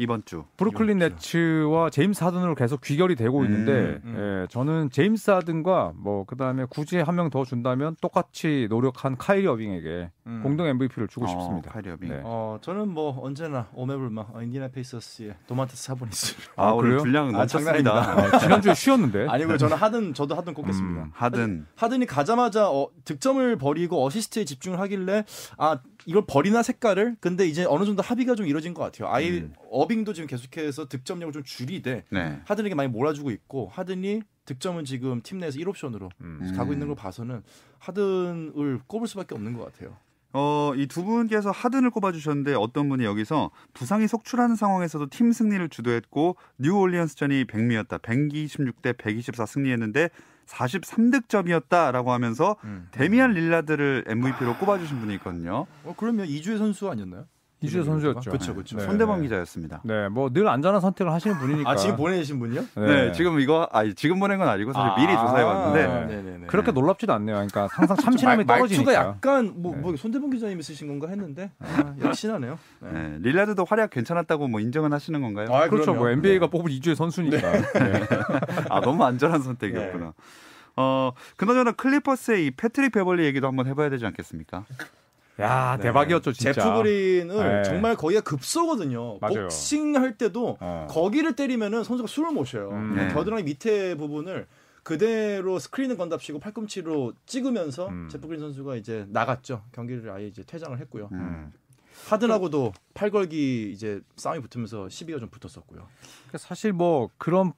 이번 0.00 0.24
주. 0.24 0.44
브루클린 0.56 0.96
네츠와 0.98 1.90
제임스 1.90 2.24
하든으로 2.24 2.54
계속 2.54 2.80
귀결이 2.80 3.16
되고 3.16 3.44
있는데 3.44 4.00
음. 4.04 4.16
예, 4.44 4.46
저는 4.48 4.88
제임스 4.90 5.30
하든과 5.30 5.92
뭐 5.94 6.24
그다음에 6.24 6.64
굳이 6.70 6.96
한 6.98 7.14
명 7.16 7.28
더 7.30 7.44
준다면 7.44 7.96
똑같이 8.00 8.66
노력한 8.70 9.16
카이리 9.18 9.46
어빙에게 9.46 10.10
음. 10.30 10.40
공동 10.42 10.66
MVP를 10.66 11.08
주고 11.08 11.26
어, 11.26 11.28
싶습니다. 11.28 11.70
카이리 11.72 11.90
어빙. 11.90 12.08
네. 12.08 12.20
어 12.24 12.58
저는 12.62 12.88
뭐 12.88 13.18
언제나 13.20 13.68
오매불망 13.74 14.26
어, 14.32 14.42
인디애나 14.42 14.68
페이서스의 14.68 15.34
도만타스 15.48 15.82
사보니스. 15.82 16.36
아, 16.56 16.68
아, 16.68 16.72
오늘 16.72 16.90
그래요? 16.90 17.02
분량 17.02 17.28
아. 17.34 17.38
넘쳤습니다. 17.38 17.92
아, 17.92 18.38
지난주에 18.38 18.72
쉬었는데. 18.74 19.26
아니고요. 19.28 19.58
저는 19.58 19.76
하든 19.76 20.14
저도 20.14 20.36
하든 20.36 20.54
꼽겠습니다. 20.54 21.02
음, 21.02 21.10
하든 21.12 21.66
하든이 21.74 22.06
가자마자 22.06 22.70
어, 22.70 22.88
득점을 23.04 23.56
버리고 23.56 24.04
어시스트에 24.06 24.44
집중을 24.44 24.78
하길래 24.80 25.24
아 25.58 25.80
이걸 26.06 26.24
버리나 26.26 26.62
색깔을 26.62 27.16
근데 27.20 27.46
이제 27.46 27.64
어느 27.68 27.84
정도 27.84 28.02
합의가 28.02 28.36
좀 28.36 28.46
이루어진 28.46 28.72
것 28.72 28.82
같아요. 28.82 29.12
아예 29.12 29.30
음. 29.40 29.52
어빙도 29.70 30.12
지금 30.12 30.28
계속해서 30.28 30.88
득점력을 30.88 31.32
좀 31.32 31.42
줄이되 31.42 32.04
네. 32.10 32.40
하든에게 32.44 32.74
많이 32.74 32.88
몰아주고 32.88 33.30
있고 33.32 33.68
하든이 33.72 34.22
득점은 34.46 34.84
지금 34.84 35.20
팀 35.22 35.38
내에서 35.38 35.58
1옵션으로 35.58 36.10
음. 36.22 36.52
가고 36.56 36.72
있는 36.72 36.86
걸 36.88 36.96
봐서는 36.96 37.42
하든을 37.78 38.80
꼽을 38.86 39.06
수밖에 39.06 39.34
없는 39.34 39.54
것 39.56 39.64
같아요. 39.72 39.96
어, 40.32 40.72
이 40.76 40.86
두 40.86 41.04
분께서 41.04 41.50
하든을 41.50 41.90
꼽아주셨는데 41.90 42.54
어떤 42.54 42.88
분이 42.88 43.04
여기서 43.04 43.50
부상이 43.74 44.06
속출하는 44.06 44.54
상황에서도 44.56 45.08
팀 45.10 45.32
승리를 45.32 45.68
주도했고 45.68 46.36
뉴올리언스전이 46.58 47.44
백미였다. 47.46 47.98
126대 47.98 48.96
124 48.96 49.46
승리했는데 49.46 50.10
43득점이었다라고 50.46 52.08
하면서 52.08 52.56
데미안 52.90 53.32
릴라드를 53.32 54.04
MVP로 54.06 54.56
꼽아주신 54.58 55.00
분이 55.00 55.14
있거든요. 55.14 55.66
어, 55.84 55.94
그러면 55.96 56.26
이주의 56.26 56.58
선수 56.58 56.88
아니었나요? 56.90 57.26
이주의 57.62 57.84
선수였죠. 57.84 58.30
그렇죠, 58.30 58.54
그렇죠. 58.54 58.76
네. 58.78 58.84
손대범 58.84 59.20
기자였습니다. 59.22 59.82
네, 59.84 60.08
뭐 60.08 60.30
늘 60.30 60.48
안전한 60.48 60.80
선택을 60.80 61.12
하시는 61.12 61.36
분이니까. 61.38 61.70
아 61.70 61.76
지금 61.76 61.96
보내신 61.96 62.38
분요? 62.38 62.64
네. 62.76 63.12
지금 63.12 63.38
이거 63.40 63.68
아 63.72 63.84
지금 63.94 64.18
보낸 64.18 64.38
건 64.38 64.48
아니고 64.48 64.72
사실 64.72 64.90
아, 64.90 64.96
미리 64.96 65.12
조사해 65.12 65.44
봤는데 65.44 65.86
네. 65.86 66.16
네네네. 66.22 66.46
그렇게 66.46 66.72
놀랍지도 66.72 67.12
않네요. 67.12 67.34
그러니까 67.36 67.68
항상 67.70 67.96
참신함이 67.96 68.44
말- 68.44 68.56
떨어지니까. 68.58 68.90
말투가 68.92 69.08
약간 69.08 69.52
뭐, 69.56 69.74
네. 69.74 69.80
뭐 69.82 69.96
손대범 69.96 70.30
기자님이 70.30 70.62
쓰신 70.62 70.88
건가 70.88 71.08
했는데 71.08 71.50
아, 71.60 71.94
역시나네요. 72.00 72.58
네. 72.80 72.90
네, 72.92 73.18
릴라드도 73.20 73.64
활약 73.68 73.90
괜찮았다고 73.90 74.48
뭐 74.48 74.60
인정은 74.60 74.92
하시는 74.92 75.20
건가요? 75.20 75.48
아, 75.54 75.68
그렇죠. 75.68 75.92
뭐 75.94 76.08
NBA가 76.08 76.46
네. 76.46 76.50
뽑은 76.50 76.70
이주의 76.72 76.96
선수니까. 76.96 77.52
네. 77.52 78.00
아 78.70 78.80
너무 78.80 79.04
안전한 79.04 79.42
선택이었구나. 79.42 80.12
어 80.76 81.12
그나저나 81.36 81.72
클리퍼스의 81.72 82.46
이 82.46 82.50
패트릭 82.52 82.92
베벌리 82.92 83.24
얘기도 83.24 83.48
한번 83.48 83.66
해봐야 83.66 83.90
되지 83.90 84.06
않겠습니까? 84.06 84.64
야 85.40 85.76
네. 85.76 85.84
대박이었죠 85.84 86.32
진짜. 86.32 86.52
제프 86.52 86.74
그린을 86.82 87.62
네. 87.62 87.62
정말 87.64 87.96
거기가 87.96 88.20
급소거든요. 88.20 89.18
맞아요. 89.20 89.42
복싱 89.42 89.96
할 89.96 90.16
때도 90.16 90.58
어. 90.60 90.86
거기를 90.90 91.34
때리면은 91.34 91.84
선수가 91.84 92.06
숨을 92.06 92.32
못 92.32 92.44
쉬어요. 92.44 92.70
음. 92.70 92.94
네. 92.96 93.08
겨드랑이 93.12 93.42
밑에 93.42 93.96
부분을 93.96 94.46
그대로 94.82 95.58
스크린을 95.58 95.96
건답시고 95.96 96.38
팔꿈치로 96.40 97.12
찍으면서 97.26 97.88
음. 97.88 98.08
제프 98.10 98.26
그린 98.26 98.40
선수가 98.40 98.76
이제 98.76 99.06
나갔죠. 99.08 99.62
경기를 99.72 100.10
아예 100.10 100.26
이제 100.26 100.42
퇴장을 100.42 100.78
했고요. 100.78 101.08
음. 101.12 101.18
음. 101.18 101.52
하든하고도 102.08 102.72
팔걸기 102.94 103.70
이제 103.72 104.00
싸움이 104.16 104.40
붙으면서 104.40 104.88
시비가 104.88 105.18
좀 105.18 105.28
붙었었고요. 105.28 105.86
그러니까 106.22 106.38
사실 106.38 106.72
뭐 106.72 107.10
그런 107.18 107.52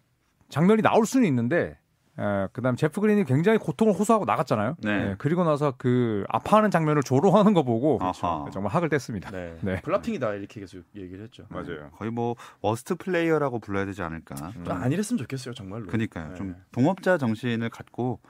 장면이 0.48 0.82
나올 0.82 1.06
수는 1.06 1.26
있는데. 1.28 1.78
에, 2.18 2.48
그다음 2.52 2.76
제프 2.76 3.00
그린이 3.00 3.24
굉장히 3.24 3.58
고통을 3.58 3.94
호소하고 3.94 4.24
나갔잖아요. 4.26 4.76
네. 4.82 4.90
예, 4.90 5.14
그리고 5.18 5.44
나서 5.44 5.72
그 5.78 6.24
아파하는 6.28 6.70
장면을 6.70 7.02
조롱하는 7.02 7.54
거 7.54 7.62
보고 7.62 7.98
아하. 8.02 8.44
정말 8.52 8.72
학을 8.72 8.90
뗐습니다. 8.90 9.32
네. 9.32 9.56
네. 9.62 9.80
flopping이다 9.80 10.34
이렇게 10.34 10.60
계속 10.60 10.82
얘기를 10.94 11.24
했죠. 11.24 11.44
맞아요. 11.48 11.90
거의 11.96 12.10
뭐 12.10 12.36
worst 12.60 12.96
player라고 12.96 13.60
불러야 13.60 13.86
되지 13.86 14.02
않을까. 14.02 14.34
좀 14.52 14.70
안 14.70 14.76
이랬으면 14.76 15.18
좋겠어요, 15.18 15.54
정말로. 15.54 15.86
그러니까요. 15.86 16.28
네. 16.30 16.34
좀 16.34 16.56
동업자 16.70 17.16
정신을 17.16 17.70
갖고 17.70 18.20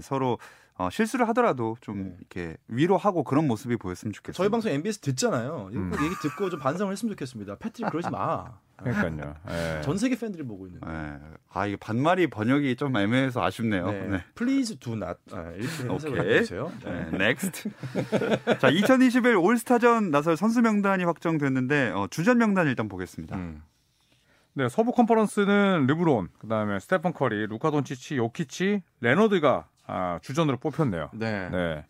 서로 0.00 0.38
어, 0.80 0.88
실수를 0.88 1.28
하더라도 1.28 1.76
좀 1.82 2.04
네. 2.04 2.16
이렇게 2.18 2.56
위로하고 2.68 3.22
그런 3.22 3.46
모습이 3.46 3.76
보였으면 3.76 4.14
좋겠어요. 4.14 4.34
저희 4.34 4.48
방송 4.48 4.72
MBS 4.72 5.00
듣잖아요. 5.00 5.68
이거 5.72 5.78
음. 5.78 5.90
꼭 5.90 6.02
얘기 6.02 6.14
듣고 6.22 6.48
좀 6.48 6.58
반성을 6.58 6.90
했으면 6.90 7.12
좋겠습니다. 7.12 7.56
패트릭 7.56 7.90
그러지 7.90 8.08
마. 8.08 8.46
그러니까요. 8.80 9.34
예. 9.50 9.82
전 9.82 9.98
세계 9.98 10.18
팬들이 10.18 10.42
보고 10.42 10.66
있는. 10.66 10.80
네. 10.80 11.18
아 11.52 11.66
이게 11.66 11.76
반말이 11.76 12.28
번역이 12.28 12.76
좀 12.76 12.96
애매해서 12.96 13.44
아쉽네요. 13.44 13.90
네. 13.90 14.08
네. 14.08 14.24
Please 14.34 14.78
do 14.78 14.94
not. 14.94 15.18
아, 15.32 15.50
이렇게 15.50 15.92
해석을. 15.92 16.36
해주세요. 16.36 16.72
네. 16.82 17.10
네, 17.10 17.18
next. 17.18 17.68
자, 18.58 18.70
2021 18.70 19.36
올스타전 19.36 20.10
나설 20.10 20.38
선수 20.38 20.62
명단이 20.62 21.04
확정됐는데 21.04 21.90
어, 21.90 22.06
주전 22.10 22.38
명단 22.38 22.66
일단 22.68 22.88
보겠습니다. 22.88 23.36
음. 23.36 23.62
네, 24.54 24.68
서부 24.70 24.92
컨퍼런스는 24.92 25.86
르브론, 25.86 26.28
그다음에 26.38 26.80
스테판 26.80 27.12
커리, 27.12 27.46
루카 27.46 27.70
돈치치, 27.70 28.16
요키치, 28.16 28.82
레너드가 29.00 29.68
아, 29.90 30.18
주전으로 30.22 30.58
뽑혔네요. 30.58 31.10
네. 31.14 31.48
네. 31.50 31.84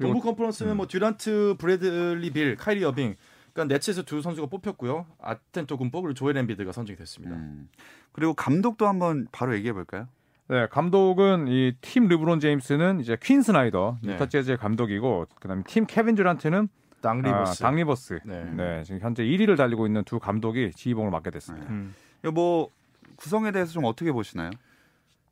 동부 0.00 0.20
컨퍼런스는 0.20 0.72
음. 0.72 0.76
뭐 0.78 0.86
듀란트, 0.86 1.56
브래들리 1.58 2.30
빌, 2.32 2.56
카이리 2.56 2.84
어빙. 2.84 3.14
그러니까 3.52 3.74
네츠에서 3.74 4.02
두 4.02 4.22
선수가 4.22 4.48
뽑혔고요. 4.48 5.06
아데토쿤보 5.20 6.02
그리고 6.02 6.14
조엘 6.14 6.36
엠비드가 6.36 6.70
선정이 6.72 6.96
됐습니다. 6.96 7.34
음. 7.36 7.68
그리고 8.12 8.34
감독도 8.34 8.86
한번 8.86 9.26
바로 9.32 9.54
얘기해 9.56 9.72
볼까요? 9.72 10.06
네, 10.48 10.66
감독은 10.68 11.48
이 11.48 11.72
팀 11.80 12.08
르브론 12.08 12.40
제임스는 12.40 13.00
이제 13.00 13.16
퀸 13.20 13.42
스나이더, 13.42 13.98
네. 14.02 14.14
유타 14.14 14.26
재즈의 14.26 14.56
감독이고 14.56 15.26
그다음에 15.40 15.62
팀 15.66 15.84
케빈 15.86 16.14
듀란트는 16.14 16.68
닥 17.02 17.20
리버스. 17.22 17.62
아, 17.62 17.66
닥 17.66 17.76
리버스. 17.76 18.20
네. 18.24 18.44
네. 18.44 18.82
지금 18.84 19.00
현재 19.00 19.22
1위를 19.24 19.56
달리고 19.56 19.86
있는 19.86 20.04
두 20.04 20.18
감독이 20.18 20.70
지휘봉을 20.72 21.10
맡게 21.10 21.30
됐습니다. 21.30 21.68
음. 21.70 21.94
이거 22.22 22.32
뭐 22.32 22.70
구성에 23.16 23.50
대해서 23.52 23.72
좀 23.72 23.84
어떻게 23.84 24.10
보시나요? 24.12 24.50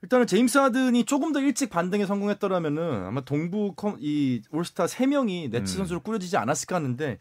일단은 0.03 0.27
제임스 0.27 0.59
하든이 0.59 1.05
조금 1.05 1.33
더 1.33 1.41
일찍 1.41 1.71
반등에 1.71 2.07
성공했더라면은 2.07 3.07
아마 3.07 3.21
동부 3.23 3.75
컴, 3.77 3.97
이 4.01 4.43
올스타 4.53 4.87
세 4.87 5.07
명이 5.07 5.49
네츠 5.49 5.75
음. 5.75 5.79
선수로 5.79 6.01
꾸려지지 6.01 6.37
않았을까 6.37 6.77
하는데 6.77 7.19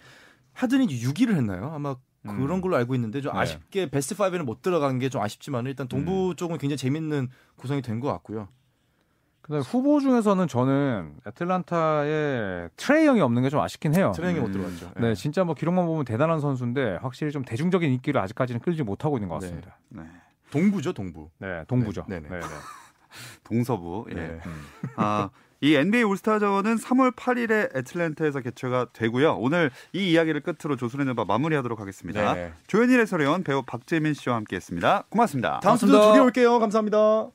하든이 0.54 0.88
6위를 0.88 1.36
했나요? 1.36 1.72
아마 1.74 1.96
그런 2.24 2.52
음. 2.52 2.62
걸로 2.62 2.76
알고 2.76 2.96
있는데 2.96 3.22
좀 3.22 3.34
네. 3.34 3.40
아쉽게 3.40 3.90
베스트 3.92 4.16
5에는 4.16 4.44
못 4.44 4.62
들어간 4.62 5.00
게 5.00 5.10
좀 5.10 5.22
아쉽지만 5.22 5.66
일단 5.68 5.88
동부 5.88 6.32
음. 6.32 6.36
쪽은 6.36 6.58
굉장히 6.58 6.78
재밌는 6.78 7.30
구성이 7.56 7.82
된 7.82 8.00
것 8.00 8.08
같고요. 8.12 8.48
그다음에 9.42 9.64
후보 9.64 10.00
중에서는 10.00 10.48
저는 10.48 11.18
애틀란타의 11.28 12.70
트레이 12.78 13.06
형이 13.06 13.22
없는 13.22 13.44
게 13.44 13.50
좀 13.50 13.60
아쉽긴 13.60 13.94
해요. 13.96 14.12
트레이닝이 14.16 14.42
못 14.42 14.48
음. 14.48 14.54
들어갔죠. 14.54 14.92
네, 15.00 15.14
진짜 15.14 15.44
뭐 15.44 15.54
기록만 15.54 15.86
보면 15.86 16.04
대단한 16.06 16.40
선수인데 16.40 16.98
확실히 17.02 17.32
좀 17.32 17.46
대중적인 17.46 17.92
인기를 17.92 18.20
아직까지는 18.22 18.60
끌지 18.62 18.82
못하고 18.84 19.18
있는 19.18 19.30
것 19.30 19.40
네. 19.40 19.46
같습니다. 19.48 19.78
네. 19.90 20.04
동부죠, 20.56 20.94
동부. 20.94 21.30
네, 21.40 21.64
동부죠. 21.68 22.06
네, 22.08 22.20
네, 22.20 22.30
네, 22.30 22.40
네. 22.40 22.46
동서부. 23.44 24.06
예. 24.12 24.14
네. 24.16 24.40
아, 24.96 25.30
이 25.62 25.76
NBA 25.76 26.04
올스타전은 26.04 26.76
3월 26.78 27.16
8일에 27.16 27.76
애틀랜타에서 27.76 28.42
개최가 28.42 28.88
되고요. 28.94 29.36
오늘 29.36 29.72
이 29.94 30.12
이야기를 30.12 30.42
끝으로 30.42 30.76
조선의 30.76 31.06
누바 31.08 31.26
마무리하도록 31.26 31.80
하겠습니다. 31.80 32.34
네. 32.34 32.54
조현일 32.68 33.00
해설위원 33.00 33.44
배우 33.44 33.64
박재민 33.64 34.14
씨와 34.14 34.36
함께했습니다. 34.38 35.06
고맙습니다. 35.10 35.60
다음 35.62 35.78
주도. 35.78 36.10
두개 36.10 36.20
올게요. 36.20 36.60
감사합니다. 36.60 37.30